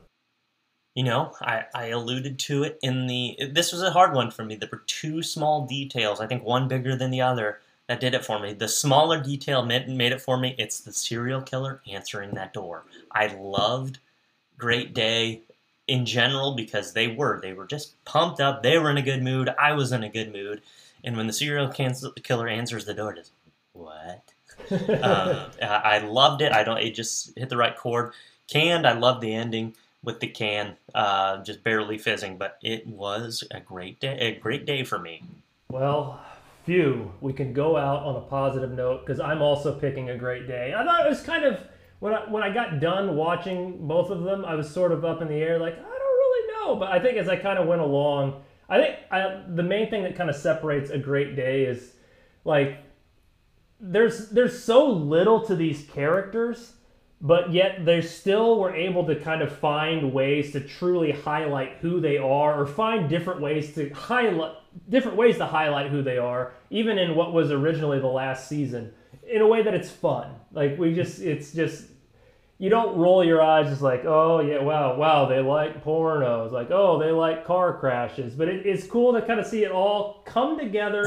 You 0.96 1.04
know, 1.04 1.32
I, 1.42 1.64
I 1.74 1.86
alluded 1.88 2.38
to 2.40 2.64
it 2.64 2.78
in 2.82 3.08
the. 3.08 3.38
This 3.52 3.72
was 3.72 3.82
a 3.82 3.92
hard 3.92 4.14
one 4.14 4.30
for 4.30 4.44
me. 4.44 4.56
There 4.56 4.70
were 4.72 4.84
two 4.88 5.24
small 5.24 5.66
details, 5.66 6.20
I 6.20 6.28
think 6.28 6.44
one 6.44 6.68
bigger 6.68 6.96
than 6.98 7.12
the 7.12 7.22
other, 7.22 7.60
that 7.91 7.99
did 7.99 8.13
it 8.13 8.23
for 8.23 8.39
me. 8.39 8.54
The 8.54 8.69
smaller 8.69 9.21
detail 9.21 9.65
made, 9.65 9.89
made 9.89 10.13
it 10.13 10.21
for 10.21 10.38
me. 10.38 10.56
It's 10.58 10.80
the 10.80 10.93
serial 10.93 11.41
killer 11.41 11.82
answering 11.91 12.32
that 12.36 12.54
door. 12.54 12.86
I 13.12 13.27
loved 13.36 13.99
Great 14.58 14.93
Day 14.93 15.41
in 15.88 16.06
general 16.06 16.56
because 16.56 16.93
they 16.93 17.10
were. 17.10 17.41
They 17.41 17.51
were 17.51 17.65
just 17.65 18.01
pumped 18.06 18.39
up. 18.39 18.63
They 18.63 18.77
were 18.77 18.89
in 18.89 18.95
a 18.95 19.01
good 19.01 19.21
mood. 19.21 19.49
I 19.60 19.73
was 19.73 19.91
in 19.91 20.06
a 20.06 20.10
good 20.10 20.32
mood. 20.32 20.62
And 21.04 21.17
when 21.17 21.27
the 21.27 21.34
serial 21.34 21.67
cancel, 21.67 22.13
killer 22.13 22.47
answers 22.47 22.86
the 22.86 22.93
door, 22.93 23.13
just, 23.13 23.34
what? 23.73 24.23
uh, 24.71 25.49
I 25.62 25.65
I 25.65 25.97
loved 25.97 26.41
it. 26.41 26.54
I 26.54 26.63
don't. 26.63 26.77
It 26.77 26.95
just 26.95 27.38
hit 27.38 27.49
the 27.49 27.58
right 27.58 27.75
chord. 27.75 28.13
Canned. 28.47 28.88
I 28.88 28.93
loved 28.93 29.19
the 29.19 29.34
ending 29.34 29.75
with 30.01 30.21
the 30.21 30.27
can 30.27 30.77
uh, 30.95 31.43
just 31.43 31.62
barely 31.62 31.97
fizzing, 31.97 32.38
but 32.38 32.58
it 32.63 32.88
was 32.88 33.43
a 33.51 33.60
great 33.60 33.99
day. 33.99 34.17
A 34.17 34.39
great 34.39 34.65
day 34.65 34.86
for 34.86 34.97
me. 34.97 35.23
Well, 35.69 36.21
phew, 36.65 37.12
we 37.21 37.34
can 37.34 37.54
go 37.54 37.78
out 37.78 38.04
on 38.04 38.15
a 38.15 38.21
positive 38.21 38.71
note 38.71 39.06
because 39.06 39.19
I'm 39.19 39.41
also 39.41 39.78
picking 39.78 40.10
a 40.10 40.17
great 40.17 40.47
day. 40.47 40.74
I 40.76 40.84
thought 40.84 41.06
it 41.06 41.10
was 41.10 41.21
kind 41.21 41.43
of 41.43 41.60
when 42.00 42.13
I 42.13 42.30
when 42.30 42.43
I 42.43 42.54
got 42.54 42.80
done 42.80 43.15
watching 43.15 43.88
both 43.88 44.10
of 44.10 44.24
them, 44.24 44.45
I 44.45 44.56
was 44.56 44.69
sort 44.69 44.91
of 44.91 45.06
up 45.06 45.21
in 45.21 45.28
the 45.28 45.36
air, 45.36 45.60
like 45.60 45.74
I 45.74 45.78
don't 45.78 45.88
really 45.88 46.54
know. 46.54 46.76
But 46.76 46.91
I 46.91 47.00
think 47.00 47.17
as 47.17 47.30
I 47.30 47.36
kind 47.36 47.60
of 47.60 47.67
went 47.67 47.82
along, 47.82 48.41
I 48.69 48.82
think 48.82 48.95
I, 49.12 49.43
the 49.47 49.63
main 49.63 49.89
thing 49.89 50.04
that 50.04 50.15
kind 50.15 50.30
of 50.30 50.36
separates 50.36 50.89
a 50.89 50.97
great 50.97 51.36
day 51.36 51.63
is 51.63 51.93
like 52.43 52.78
there's 53.80 54.30
there's 54.30 54.63
so 54.63 54.88
little 54.88 55.45
to 55.45 55.56
these 55.56 55.86
characters 55.91 56.74
but 57.21 57.54
yet 57.54 57.86
they 57.86 58.02
still 58.02 58.60
were 58.60 58.74
able 58.76 59.06
to 59.06 59.15
kind 59.15 59.43
of 59.43 59.56
find 59.56 60.12
ways 60.12 60.52
to 60.52 60.60
truly 60.60 61.12
highlight 61.12 61.78
who 61.82 62.02
they 62.02 62.17
are 62.17 62.60
or 62.60 62.65
find 62.65 63.10
different 63.10 63.39
ways 63.39 63.76
to 63.76 63.89
highlight 63.91 64.56
different 64.89 65.17
ways 65.17 65.38
to 65.38 65.45
highlight 65.45 65.91
who 65.91 66.01
they 66.01 66.17
are 66.17 66.53
even 66.69 66.97
in 66.97 67.15
what 67.15 67.34
was 67.34 67.51
originally 67.51 67.99
the 67.99 68.07
last 68.07 68.47
season 68.47 68.93
in 69.31 69.41
a 69.41 69.47
way 69.47 69.62
that 69.63 69.73
it's 69.73 69.89
fun. 69.89 70.31
Like 70.51 70.77
we 70.77 70.93
just 70.93 71.19
it's 71.21 71.53
just 71.53 71.86
you 72.57 72.69
don't 72.69 72.97
roll 72.97 73.23
your 73.23 73.41
eyes 73.41 73.69
just 73.69 73.81
like 73.81 74.05
oh 74.05 74.39
yeah 74.39 74.62
wow 74.62 74.95
wow 74.95 75.25
they 75.25 75.39
like 75.39 75.84
pornos 75.84 76.51
like 76.51 76.69
oh 76.69 76.99
they 76.99 77.12
like 77.12 77.45
car 77.45 77.77
crashes. 77.79 78.34
But 78.34 78.49
it, 78.49 78.65
it's 78.65 78.86
cool 78.86 79.13
to 79.13 79.21
kind 79.21 79.39
of 79.39 79.45
see 79.45 79.63
it 79.63 79.71
all 79.71 80.21
come 80.25 80.57
together 80.57 81.05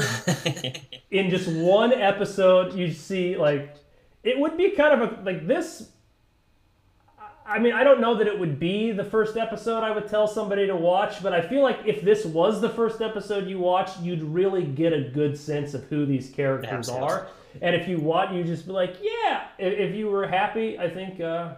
in 1.11 1.29
just 1.29 1.47
one 1.47 1.93
episode. 1.93 2.73
You 2.73 2.91
see 2.91 3.37
like 3.37 3.75
it 4.23 4.39
would 4.39 4.57
be 4.57 4.71
kind 4.71 5.01
of 5.01 5.11
a 5.11 5.21
like 5.23 5.47
this 5.47 5.91
I 7.47 7.59
mean, 7.59 7.73
I 7.73 7.83
don't 7.83 8.01
know 8.01 8.15
that 8.15 8.25
it 8.25 8.39
would 8.39 8.59
be 8.59 8.91
the 8.91 9.03
first 9.03 9.37
episode 9.37 9.83
I 9.83 9.91
would 9.91 10.07
tell 10.07 10.27
somebody 10.27 10.65
to 10.65 10.75
watch, 10.75 11.21
but 11.21 11.31
I 11.31 11.41
feel 11.41 11.61
like 11.61 11.79
if 11.85 12.01
this 12.01 12.25
was 12.25 12.59
the 12.59 12.69
first 12.69 13.01
episode 13.01 13.47
you 13.47 13.59
watched, 13.59 13.99
you'd 13.99 14.23
really 14.23 14.63
get 14.63 14.93
a 14.93 15.01
good 15.01 15.37
sense 15.37 15.75
of 15.75 15.83
who 15.83 16.07
these 16.07 16.29
characters 16.31 16.71
Absolutely. 16.71 17.07
are. 17.07 17.27
And 17.61 17.75
if 17.75 17.87
you 17.87 17.99
watch, 17.99 18.33
you 18.33 18.43
just 18.43 18.65
be 18.65 18.71
like, 18.71 18.97
yeah. 18.99 19.47
If, 19.59 19.91
if 19.91 19.95
you 19.95 20.07
were 20.07 20.27
happy, 20.27 20.79
I 20.79 20.89
think, 20.89 21.21
uh, 21.21 21.55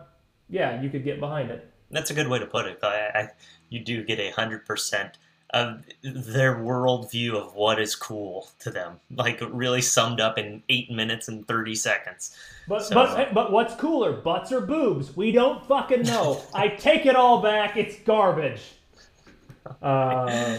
yeah, 0.49 0.81
you 0.81 0.89
could 0.89 1.05
get 1.05 1.21
behind 1.21 1.51
it. 1.51 1.71
That's 1.89 2.11
a 2.11 2.13
good 2.13 2.27
way 2.27 2.39
to 2.39 2.45
put 2.45 2.65
it. 2.65 2.79
I, 2.83 2.87
I, 3.15 3.29
you 3.69 3.79
do 3.79 4.03
get 4.03 4.19
a 4.19 4.31
hundred 4.31 4.65
percent 4.65 5.17
of 5.51 5.81
their 6.03 6.55
worldview 6.57 7.33
of 7.33 7.53
what 7.55 7.79
is 7.79 7.95
cool 7.95 8.49
to 8.59 8.69
them, 8.69 8.99
like 9.15 9.41
really 9.49 9.81
summed 9.81 10.19
up 10.19 10.37
in 10.37 10.61
eight 10.69 10.91
minutes 10.91 11.27
and 11.29 11.47
thirty 11.47 11.73
seconds. 11.75 12.35
But 12.67 12.83
So- 12.83 12.95
but 12.95 13.33
but 13.33 13.51
what's 13.51 13.73
cooler, 13.75 14.11
butts 14.11 14.51
or 14.51 14.61
boobs? 14.61 15.15
We 15.15 15.31
don't 15.31 15.65
fucking 15.65 16.01
know. 16.03 16.41
I 16.53 16.67
take 16.67 17.05
it 17.05 17.15
all 17.15 17.41
back. 17.41 17.77
It's 17.77 17.97
garbage. 17.99 18.61
Uh, 19.81 20.57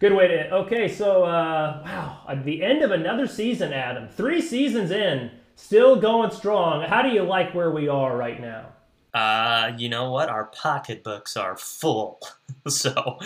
good 0.00 0.12
way 0.12 0.28
to. 0.28 0.50
Okay, 0.54 0.88
so 0.88 1.24
uh, 1.24 1.82
wow, 1.84 2.20
at 2.28 2.44
the 2.44 2.62
end 2.62 2.82
of 2.82 2.90
another 2.92 3.26
season, 3.26 3.72
Adam. 3.72 4.08
Three 4.08 4.40
seasons 4.40 4.90
in, 4.90 5.30
still 5.56 5.96
going 5.96 6.30
strong. 6.30 6.82
How 6.82 7.02
do 7.02 7.08
you 7.08 7.22
like 7.22 7.54
where 7.54 7.70
we 7.70 7.88
are 7.88 8.16
right 8.16 8.40
now? 8.40 8.66
Uh, 9.14 9.72
you 9.76 9.88
know 9.88 10.10
what? 10.10 10.28
Our 10.28 10.46
pocketbooks 10.46 11.36
are 11.36 11.56
full. 11.56 12.20
so 12.68 13.18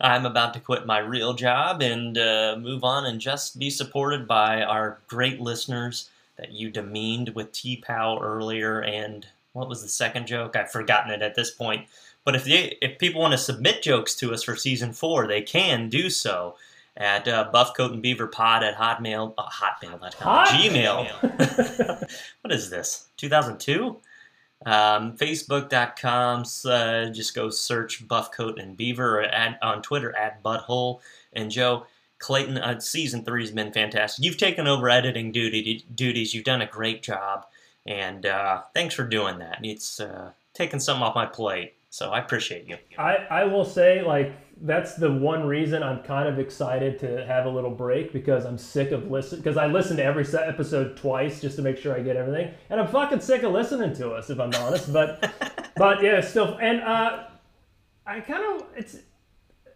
I'm 0.00 0.24
about 0.26 0.54
to 0.54 0.60
quit 0.60 0.86
my 0.86 0.98
real 0.98 1.34
job 1.34 1.82
and 1.82 2.16
uh, 2.16 2.56
move 2.58 2.84
on 2.84 3.06
and 3.06 3.20
just 3.20 3.58
be 3.58 3.70
supported 3.70 4.28
by 4.28 4.62
our 4.62 4.98
great 5.08 5.40
listeners 5.40 6.10
that 6.36 6.52
you 6.52 6.70
demeaned 6.70 7.30
with 7.30 7.52
T 7.52 7.76
Pow 7.76 8.18
earlier. 8.20 8.80
And 8.80 9.26
what 9.52 9.68
was 9.68 9.82
the 9.82 9.88
second 9.88 10.26
joke? 10.26 10.54
I've 10.54 10.70
forgotten 10.70 11.10
it 11.10 11.22
at 11.22 11.34
this 11.34 11.50
point. 11.50 11.86
But 12.24 12.34
if 12.34 12.44
they, 12.44 12.76
if 12.82 12.98
people 12.98 13.20
want 13.20 13.32
to 13.32 13.38
submit 13.38 13.82
jokes 13.82 14.14
to 14.16 14.32
us 14.34 14.42
for 14.42 14.56
season 14.56 14.92
four, 14.92 15.26
they 15.26 15.42
can 15.42 15.88
do 15.88 16.10
so 16.10 16.56
at 16.96 17.28
uh, 17.28 17.48
Buffcoat 17.52 17.92
and 17.92 18.02
Beaver 18.02 18.26
Pod 18.26 18.62
at 18.62 18.76
Hotmail, 18.76 19.34
uh, 19.36 19.48
Hotmail.com, 19.48 20.46
Hotmail. 20.46 21.06
Gmail. 21.08 22.08
what 22.40 22.52
is 22.52 22.70
this? 22.70 23.06
2002? 23.18 23.96
Um, 24.64 25.16
Facebook.com, 25.16 26.44
uh, 26.64 27.10
just 27.10 27.34
go 27.34 27.50
search 27.50 28.06
Buffcoat 28.08 28.58
and 28.58 28.76
Beaver 28.76 29.20
or 29.20 29.54
on 29.62 29.82
Twitter 29.82 30.16
at 30.16 30.42
Butthole. 30.42 31.00
And 31.32 31.50
Joe, 31.50 31.86
Clayton, 32.18 32.58
uh, 32.58 32.80
season 32.80 33.24
three 33.24 33.42
has 33.42 33.50
been 33.50 33.72
fantastic. 33.72 34.24
You've 34.24 34.38
taken 34.38 34.66
over 34.66 34.88
editing 34.88 35.32
duty, 35.32 35.84
duties. 35.94 36.34
You've 36.34 36.44
done 36.44 36.62
a 36.62 36.66
great 36.66 37.02
job. 37.02 37.46
And 37.86 38.26
uh, 38.26 38.62
thanks 38.74 38.94
for 38.94 39.04
doing 39.04 39.38
that. 39.38 39.58
It's 39.62 40.00
uh, 40.00 40.32
taking 40.54 40.80
some 40.80 41.02
off 41.02 41.14
my 41.14 41.26
plate. 41.26 41.75
So 41.90 42.10
I 42.10 42.18
appreciate 42.18 42.68
you. 42.68 42.76
I, 42.98 43.16
I 43.30 43.44
will 43.44 43.64
say 43.64 44.02
like 44.02 44.32
that's 44.62 44.94
the 44.94 45.12
one 45.12 45.46
reason 45.46 45.82
I'm 45.82 46.02
kind 46.02 46.28
of 46.28 46.38
excited 46.38 46.98
to 47.00 47.26
have 47.26 47.44
a 47.44 47.48
little 47.50 47.70
break 47.70 48.12
because 48.12 48.46
I'm 48.46 48.56
sick 48.56 48.90
of 48.90 49.10
listen 49.10 49.38
because 49.38 49.56
I 49.56 49.66
listen 49.66 49.98
to 49.98 50.04
every 50.04 50.24
episode 50.38 50.96
twice 50.96 51.40
just 51.40 51.56
to 51.56 51.62
make 51.62 51.76
sure 51.76 51.94
I 51.94 52.00
get 52.00 52.16
everything 52.16 52.54
and 52.70 52.80
I'm 52.80 52.88
fucking 52.88 53.20
sick 53.20 53.42
of 53.42 53.52
listening 53.52 53.94
to 53.96 54.12
us 54.12 54.30
if 54.30 54.40
I'm 54.40 54.54
honest 54.54 54.92
but 54.92 55.70
but 55.76 56.02
yeah 56.02 56.22
still 56.22 56.56
and 56.60 56.80
uh 56.80 57.24
I 58.06 58.20
kind 58.20 58.60
of 58.60 58.66
it's 58.76 58.96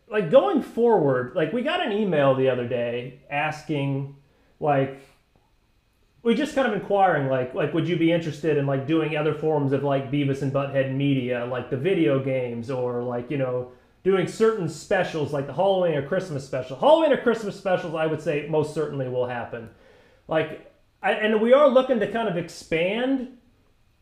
like 0.09 0.31
going 0.31 0.63
forward 0.63 1.37
like 1.37 1.53
we 1.53 1.61
got 1.61 1.85
an 1.85 1.93
email 1.93 2.35
the 2.35 2.49
other 2.49 2.67
day 2.67 3.21
asking 3.31 4.17
like 4.61 5.01
we 6.23 6.35
just 6.35 6.55
kind 6.55 6.67
of 6.69 6.75
inquiring 6.75 7.29
like 7.29 7.55
like 7.55 7.73
would 7.73 7.89
you 7.89 7.97
be 7.97 8.13
interested 8.13 8.57
in 8.57 8.67
like 8.67 8.87
doing 8.87 9.17
other 9.17 9.35
forms 9.35 9.73
of 9.73 9.83
like 9.83 10.11
Beavis 10.11 10.43
and 10.43 10.53
Butthead 10.53 10.95
media 10.95 11.47
like 11.47 11.71
the 11.71 11.77
video 11.77 12.23
games 12.23 12.71
or 12.71 13.03
like 13.03 13.31
you 13.31 13.39
know 13.39 13.73
doing 14.03 14.27
certain 14.27 14.69
specials 14.69 15.33
like 15.33 15.47
the 15.47 15.53
Halloween 15.53 15.95
or 15.95 16.07
Christmas 16.07 16.45
special. 16.47 16.77
Halloween 16.79 17.13
or 17.13 17.19
Christmas 17.23 17.57
specials 17.57 17.95
I 17.95 18.07
would 18.07 18.21
say 18.21 18.47
most 18.49 18.75
certainly 18.75 19.09
will 19.09 19.27
happen. 19.27 19.71
Like 20.29 20.71
I, 21.03 21.13
and 21.13 21.41
we 21.41 21.53
are 21.53 21.69
looking 21.69 21.99
to 22.01 22.11
kind 22.11 22.29
of 22.29 22.37
expand 22.37 23.39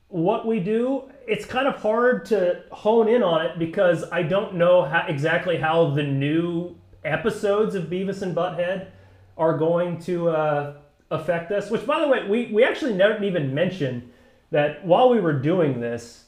what 0.08 0.46
we 0.46 0.58
do. 0.58 1.10
It's 1.26 1.44
kind 1.44 1.68
of 1.68 1.76
hard 1.76 2.24
to 2.26 2.64
hone 2.72 3.08
in 3.08 3.22
on 3.22 3.46
it 3.46 3.58
because 3.58 4.04
I 4.10 4.22
don't 4.22 4.54
know 4.54 4.82
how, 4.82 5.04
exactly 5.06 5.58
how 5.58 5.90
the 5.90 6.02
new 6.02 6.76
episodes 7.04 7.74
of 7.74 7.84
Beavis 7.84 8.22
and 8.22 8.34
Butthead 8.34 8.88
are 9.36 9.56
going 9.56 10.00
to 10.00 10.30
uh, 10.30 10.76
affect 11.10 11.50
us. 11.52 11.70
Which, 11.70 11.86
by 11.86 12.00
the 12.00 12.08
way, 12.08 12.26
we, 12.28 12.46
we 12.52 12.64
actually 12.64 12.94
never 12.94 13.22
even 13.22 13.54
mentioned 13.54 14.10
that 14.50 14.84
while 14.84 15.10
we 15.10 15.20
were 15.20 15.32
doing 15.32 15.80
this, 15.80 16.24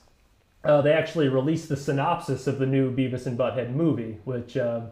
uh, 0.65 0.83
they 0.83 0.93
actually 0.93 1.29
released 1.29 1.69
the 1.69 1.77
synopsis 1.77 2.47
of 2.47 2.59
the 2.59 2.67
new 2.67 2.95
Beavis 2.95 3.27
and 3.27 3.39
Butthead 3.39 3.73
movie, 3.73 4.19
which, 4.25 4.57
um, 4.57 4.89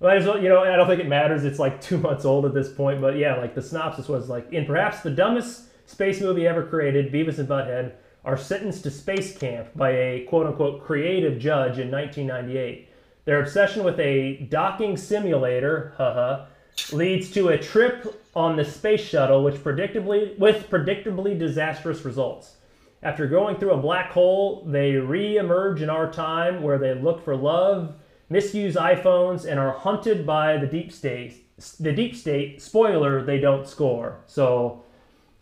might 0.00 0.18
as 0.18 0.26
well, 0.26 0.40
you 0.40 0.48
know, 0.48 0.62
I 0.62 0.76
don't 0.76 0.86
think 0.86 1.00
it 1.00 1.08
matters. 1.08 1.44
It's 1.44 1.58
like 1.58 1.80
two 1.82 1.98
months 1.98 2.24
old 2.24 2.44
at 2.44 2.54
this 2.54 2.72
point, 2.72 3.00
but 3.00 3.16
yeah, 3.16 3.36
like 3.36 3.54
the 3.54 3.62
synopsis 3.62 4.08
was 4.08 4.28
like, 4.28 4.52
in 4.52 4.64
perhaps 4.64 5.00
the 5.00 5.10
dumbest 5.10 5.64
space 5.88 6.20
movie 6.20 6.46
ever 6.46 6.64
created, 6.64 7.12
Beavis 7.12 7.38
and 7.38 7.48
Butthead 7.48 7.92
are 8.24 8.36
sentenced 8.36 8.82
to 8.82 8.90
space 8.90 9.36
camp 9.36 9.68
by 9.74 9.90
a 9.90 10.24
quote 10.28 10.46
unquote 10.46 10.84
creative 10.84 11.38
judge 11.38 11.78
in 11.78 11.90
1998. 11.90 12.88
Their 13.24 13.40
obsession 13.42 13.84
with 13.84 13.98
a 13.98 14.46
docking 14.50 14.96
simulator, 14.96 15.94
haha, 15.98 16.46
leads 16.92 17.30
to 17.32 17.48
a 17.48 17.58
trip 17.58 18.22
on 18.38 18.54
the 18.54 18.64
space 18.64 19.00
shuttle, 19.00 19.42
which 19.42 19.56
predictably 19.56 20.38
with 20.38 20.70
predictably 20.70 21.36
disastrous 21.36 22.04
results. 22.04 22.54
After 23.02 23.26
going 23.26 23.56
through 23.56 23.72
a 23.72 23.82
black 23.82 24.12
hole, 24.12 24.64
they 24.64 24.92
re-emerge 24.92 25.82
in 25.82 25.90
our 25.90 26.10
time, 26.10 26.62
where 26.62 26.78
they 26.78 26.94
look 26.94 27.24
for 27.24 27.34
love, 27.34 27.96
misuse 28.30 28.76
iPhones, 28.76 29.44
and 29.44 29.58
are 29.58 29.72
hunted 29.72 30.24
by 30.24 30.56
the 30.56 30.68
deep 30.68 30.92
state. 30.92 31.44
The 31.80 31.92
deep 31.92 32.14
state. 32.14 32.62
Spoiler: 32.62 33.24
they 33.24 33.40
don't 33.40 33.66
score. 33.66 34.20
So, 34.26 34.84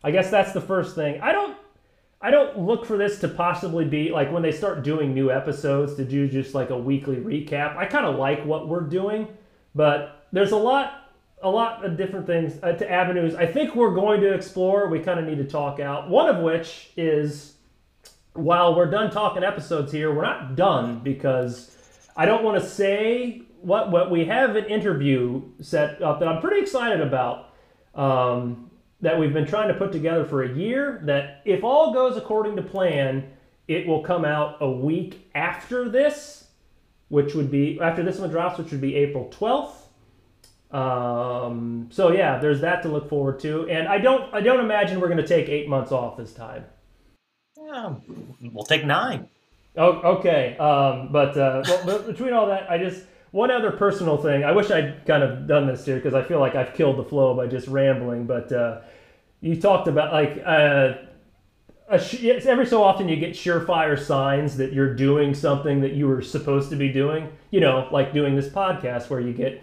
I 0.03 0.11
guess 0.11 0.31
that's 0.31 0.53
the 0.53 0.63
first 0.63 0.95
thing. 0.95 1.21
I 1.21 1.33
don't. 1.33 1.57
I 2.23 2.31
don't 2.31 2.59
look 2.59 2.87
for 2.87 2.97
this 2.97 3.19
to 3.21 3.29
possibly 3.29 3.85
be 3.85 4.11
like 4.11 4.33
when 4.33 4.43
they 4.43 4.53
start 4.53 4.83
doing 4.83 5.13
new 5.13 5.31
episodes 5.31 5.95
to 5.97 6.05
do 6.05 6.27
just 6.27 6.55
like 6.55 6.71
a 6.71 6.79
weekly 6.79 7.17
recap. 7.17 7.77
I 7.77 7.85
kind 7.85 8.07
of 8.07 8.17
like 8.17 8.43
what 8.47 8.69
we're 8.69 8.81
doing, 8.81 9.29
but 9.75 10.27
there's 10.33 10.53
a 10.53 10.57
lot 10.57 11.06
a 11.43 11.51
lot 11.51 11.85
of 11.85 11.97
different 11.97 12.27
things 12.27 12.59
uh, 12.63 12.73
to 12.73 12.91
avenues 12.91 13.35
I 13.35 13.47
think 13.47 13.75
we're 13.75 13.95
going 13.95 14.21
to 14.23 14.33
explore. 14.33 14.89
We 14.89 15.01
kind 15.01 15.21
of 15.21 15.27
need 15.27 15.39
to 15.39 15.45
talk 15.45 15.81
out. 15.81 16.09
One 16.09 16.35
of 16.35 16.43
which 16.43 16.91
is 16.97 17.55
while 18.33 18.75
we're 18.75 18.91
done 18.91 19.11
talking 19.11 19.45
episodes 19.45 19.93
here, 19.93 20.15
we're 20.15 20.23
not 20.23 20.57
done 20.57 21.01
because 21.01 21.77
I 22.17 22.27
don't 22.27 22.43
want 22.43 22.63
to 22.63 22.69
say 22.69 23.43
what 23.61 23.91
what 23.91 24.11
we 24.11 24.25
have 24.27 24.57
an 24.57 24.67
interview 24.67 25.43
set 25.61 26.03
up 26.03 26.21
that 26.21 26.29
I'm 26.29 26.41
pretty 26.41 26.61
excited 26.61 27.01
about. 27.01 27.55
Um, 27.95 28.71
that 29.01 29.19
we've 29.19 29.33
been 29.33 29.47
trying 29.47 29.69
to 29.69 29.75
put 29.75 29.93
together 29.93 30.25
for 30.25 30.43
a 30.43 30.55
year. 30.55 31.01
That 31.05 31.43
if 31.45 31.65
all 31.65 31.93
goes 31.93 32.17
according 32.17 32.57
to 32.57 32.63
plan, 32.63 33.31
it 33.69 33.87
will 33.87 34.03
come 34.03 34.25
out 34.25 34.57
a 34.61 34.71
week 34.71 35.29
after 35.35 35.89
this, 35.89 36.49
which 37.09 37.35
would 37.35 37.51
be 37.51 37.79
after 37.81 38.03
this 38.03 38.19
one 38.19 38.31
drops, 38.31 38.59
which 38.59 38.71
would 38.71 38.81
be 38.81 38.95
April 38.95 39.31
12th. 39.39 39.86
Um, 40.77 41.89
so 41.91 42.13
yeah, 42.13 42.39
there's 42.39 42.61
that 42.61 42.83
to 42.83 42.89
look 42.89 43.09
forward 43.09 43.41
to, 43.41 43.69
and 43.69 43.89
I 43.89 43.99
don't 43.99 44.33
I 44.35 44.41
don't 44.41 44.61
imagine 44.61 45.01
we're 45.01 45.09
going 45.09 45.19
to 45.19 45.27
take 45.27 45.49
eight 45.49 45.69
months 45.69 45.93
off 45.93 46.17
this 46.17 46.33
time. 46.33 46.65
Yeah, 47.57 47.95
we'll 48.53 48.65
take 48.65 48.85
nine. 48.85 49.29
Oh, 49.77 50.17
okay. 50.17 50.57
Um, 50.57 51.11
but, 51.13 51.37
uh, 51.37 51.63
well, 51.67 51.83
but 51.85 52.07
between 52.07 52.33
all 52.33 52.47
that, 52.47 52.71
I 52.71 52.79
just 52.79 53.05
one 53.31 53.51
other 53.51 53.71
personal 53.71 54.17
thing. 54.17 54.45
I 54.45 54.53
wish 54.53 54.71
I'd 54.71 55.05
kind 55.07 55.23
of 55.23 55.47
done 55.47 55.67
this 55.67 55.85
here 55.85 55.97
because 55.97 56.15
I 56.15 56.23
feel 56.23 56.41
like 56.41 56.55
I've 56.55 56.73
killed 56.75 56.97
the 56.97 57.05
flow 57.05 57.35
by 57.35 57.47
just 57.47 57.69
rambling. 57.69 58.27
But 58.27 58.51
uh, 58.53 58.81
you 59.41 59.61
talked 59.61 59.89
about 59.89 60.13
like 60.13 60.43
uh, 60.47 60.95
sh- 61.99 62.25
every 62.25 62.67
so 62.67 62.83
often 62.83 63.09
you 63.09 63.17
get 63.17 63.35
surefire 63.35 63.99
signs 63.99 64.57
that 64.57 64.73
you're 64.73 64.95
doing 64.95 65.35
something 65.35 65.81
that 65.83 65.93
you 65.93 66.07
were 66.09 66.23
supposed 66.23 66.71
to 66.71 66.77
be 66.77 66.91
doing. 66.91 67.29
You 67.51 67.61
know, 67.61 67.89
like 67.91 68.15
doing 68.15 68.35
this 68.35 68.49
podcast 68.49 69.11
where 69.11 69.21
you 69.21 69.35
get 69.35 69.63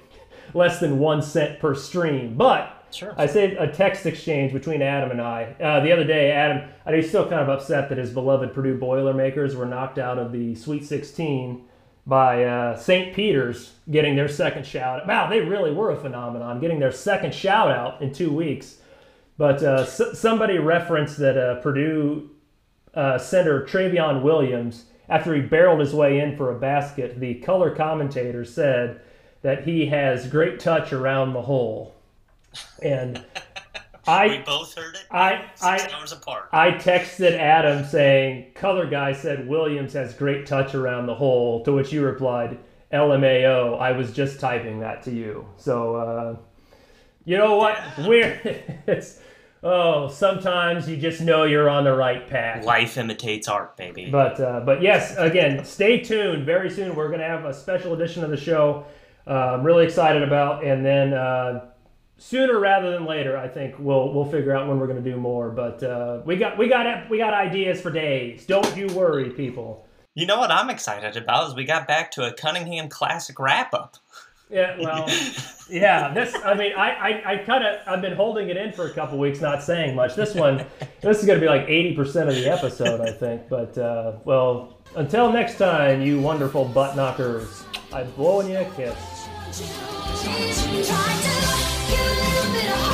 less 0.53 0.79
than 0.79 0.99
one 0.99 1.21
cent 1.21 1.59
per 1.59 1.75
stream. 1.75 2.35
But 2.35 2.79
Sure. 2.91 3.15
I 3.17 3.25
said 3.25 3.53
a 3.53 3.71
text 3.71 4.05
exchange 4.05 4.53
between 4.53 4.83
Adam 4.83 5.09
and 5.09 5.19
I. 5.19 5.55
Uh, 5.59 5.79
the 5.79 5.91
other 5.91 6.03
day, 6.03 6.31
Adam, 6.31 6.69
I 6.85 6.95
he's 6.95 7.09
still 7.09 7.23
kind 7.27 7.41
of 7.41 7.49
upset 7.49 7.89
that 7.89 7.97
his 7.97 8.11
beloved 8.11 8.53
Purdue 8.53 8.77
Boilermakers 8.77 9.55
were 9.55 9.65
knocked 9.65 9.97
out 9.97 10.19
of 10.19 10.31
the 10.31 10.53
Sweet 10.53 10.85
16 10.85 11.63
by 12.05 12.43
uh, 12.43 12.77
St. 12.77 13.15
Peter's 13.15 13.73
getting 13.89 14.15
their 14.15 14.27
second 14.27 14.67
shout. 14.67 15.01
out. 15.01 15.07
Wow, 15.07 15.27
they 15.27 15.39
really 15.39 15.71
were 15.71 15.89
a 15.89 15.95
phenomenon, 15.95 16.59
getting 16.59 16.77
their 16.79 16.91
second 16.91 17.33
shout 17.33 17.71
out 17.71 17.99
in 18.01 18.13
two 18.13 18.31
weeks. 18.31 18.75
But 19.39 19.63
uh, 19.63 19.85
s- 19.87 20.19
somebody 20.19 20.59
referenced 20.59 21.17
that 21.17 21.35
uh, 21.35 21.61
Purdue 21.61 22.29
uh, 22.93 23.17
center 23.17 23.65
Trevion 23.65 24.21
Williams, 24.21 24.85
after 25.09 25.33
he 25.33 25.41
barreled 25.41 25.79
his 25.79 25.95
way 25.95 26.19
in 26.19 26.37
for 26.37 26.55
a 26.55 26.59
basket, 26.59 27.19
the 27.19 27.35
color 27.35 27.73
commentator 27.75 28.45
said 28.45 29.01
that 29.43 29.65
he 29.65 29.85
has 29.85 30.27
great 30.27 30.59
touch 30.59 30.91
around 30.91 31.33
the 31.33 31.41
hole. 31.41 31.93
And 32.81 33.17
we 34.07 34.13
I, 34.13 34.43
both 34.43 34.73
heard 34.73 34.95
it. 34.95 35.05
I, 35.11 35.45
I, 35.61 35.87
hours 35.93 36.11
apart. 36.11 36.49
I 36.51 36.71
texted 36.71 37.37
Adam 37.37 37.85
saying, 37.85 38.53
Color 38.55 38.87
guy 38.87 39.13
said 39.13 39.47
Williams 39.47 39.93
has 39.93 40.13
great 40.13 40.47
touch 40.47 40.73
around 40.73 41.05
the 41.05 41.15
hole, 41.15 41.63
to 41.65 41.73
which 41.73 41.93
you 41.93 42.03
replied, 42.03 42.57
LMAO, 42.91 43.79
I 43.79 43.91
was 43.91 44.11
just 44.13 44.39
typing 44.39 44.79
that 44.79 45.03
to 45.03 45.11
you. 45.11 45.45
So, 45.57 45.95
uh, 45.95 46.35
you 47.25 47.37
know 47.37 47.55
what? 47.55 47.77
We're, 47.99 48.39
it's, 48.87 49.19
oh, 49.61 50.07
sometimes 50.07 50.87
you 50.87 50.95
just 50.95 51.19
know 51.19 51.43
you're 51.43 51.69
on 51.69 51.83
the 51.83 51.93
right 51.93 52.25
path. 52.29 52.63
Life 52.63 52.97
imitates 52.97 53.49
art, 53.49 53.75
baby. 53.75 54.09
But 54.09 54.39
uh, 54.39 54.61
but 54.61 54.81
yes, 54.81 55.15
again, 55.17 55.65
stay 55.65 55.99
tuned. 55.99 56.45
Very 56.45 56.69
soon, 56.69 56.95
we're 56.95 57.07
going 57.07 57.19
to 57.19 57.27
have 57.27 57.45
a 57.45 57.53
special 57.53 57.93
edition 57.93 58.23
of 58.23 58.29
the 58.29 58.37
show. 58.37 58.85
Uh, 59.25 59.53
I'm 59.53 59.63
really 59.63 59.85
excited 59.85 60.21
about, 60.23 60.63
and 60.63 60.85
then 60.85 61.13
uh, 61.13 61.65
sooner 62.17 62.59
rather 62.59 62.91
than 62.91 63.05
later, 63.05 63.37
I 63.37 63.47
think 63.47 63.75
we'll 63.79 64.13
we'll 64.13 64.25
figure 64.25 64.55
out 64.55 64.67
when 64.67 64.79
we're 64.79 64.87
going 64.87 65.03
to 65.03 65.09
do 65.11 65.17
more. 65.17 65.49
But 65.49 65.81
uh, 65.83 66.21
we 66.25 66.35
got 66.35 66.57
we 66.57 66.67
got 66.67 67.09
we 67.09 67.17
got 67.17 67.33
ideas 67.33 67.81
for 67.81 67.91
days. 67.91 68.45
Don't 68.45 68.75
you 68.75 68.87
worry, 68.87 69.29
people. 69.29 69.87
you 70.15 70.25
know 70.25 70.37
what 70.39 70.51
I'm 70.51 70.69
excited 70.69 71.15
about 71.15 71.49
is 71.49 71.55
we 71.55 71.65
got 71.65 71.87
back 71.87 72.11
to 72.11 72.25
a 72.27 72.33
Cunningham 72.33 72.89
Classic 72.89 73.37
wrap 73.39 73.73
up. 73.73 73.97
Yeah, 74.49 74.77
well, 74.79 75.07
yeah. 75.69 76.13
This, 76.13 76.35
I 76.45 76.53
mean, 76.53 76.73
I, 76.77 76.91
I, 76.91 77.31
I 77.33 77.37
kind 77.37 77.63
of, 77.63 77.79
I've 77.87 78.01
been 78.01 78.13
holding 78.15 78.49
it 78.49 78.57
in 78.57 78.71
for 78.71 78.85
a 78.87 78.93
couple 78.93 79.17
weeks, 79.17 79.41
not 79.41 79.63
saying 79.63 79.95
much. 79.95 80.15
This 80.15 80.35
one, 80.35 80.63
this 81.01 81.19
is 81.19 81.25
going 81.25 81.39
to 81.39 81.43
be 81.43 81.49
like 81.49 81.67
eighty 81.67 81.95
percent 81.95 82.29
of 82.29 82.35
the 82.35 82.47
episode, 82.51 83.01
I 83.01 83.11
think. 83.11 83.49
But 83.49 83.75
uh, 83.77 84.17
well, 84.25 84.77
until 84.95 85.31
next 85.31 85.57
time, 85.57 86.01
you 86.03 86.19
wonderful 86.19 86.65
butt 86.65 86.95
knockers, 86.95 87.63
I'm 87.91 88.11
blowing 88.11 88.49
you 88.51 88.57
a 88.57 88.65
kiss. 88.75 88.95
Try 89.55 89.65
to, 89.65 89.69
you 91.91 92.01
little 92.01 92.53
bit 92.53 92.71
of 92.71 92.92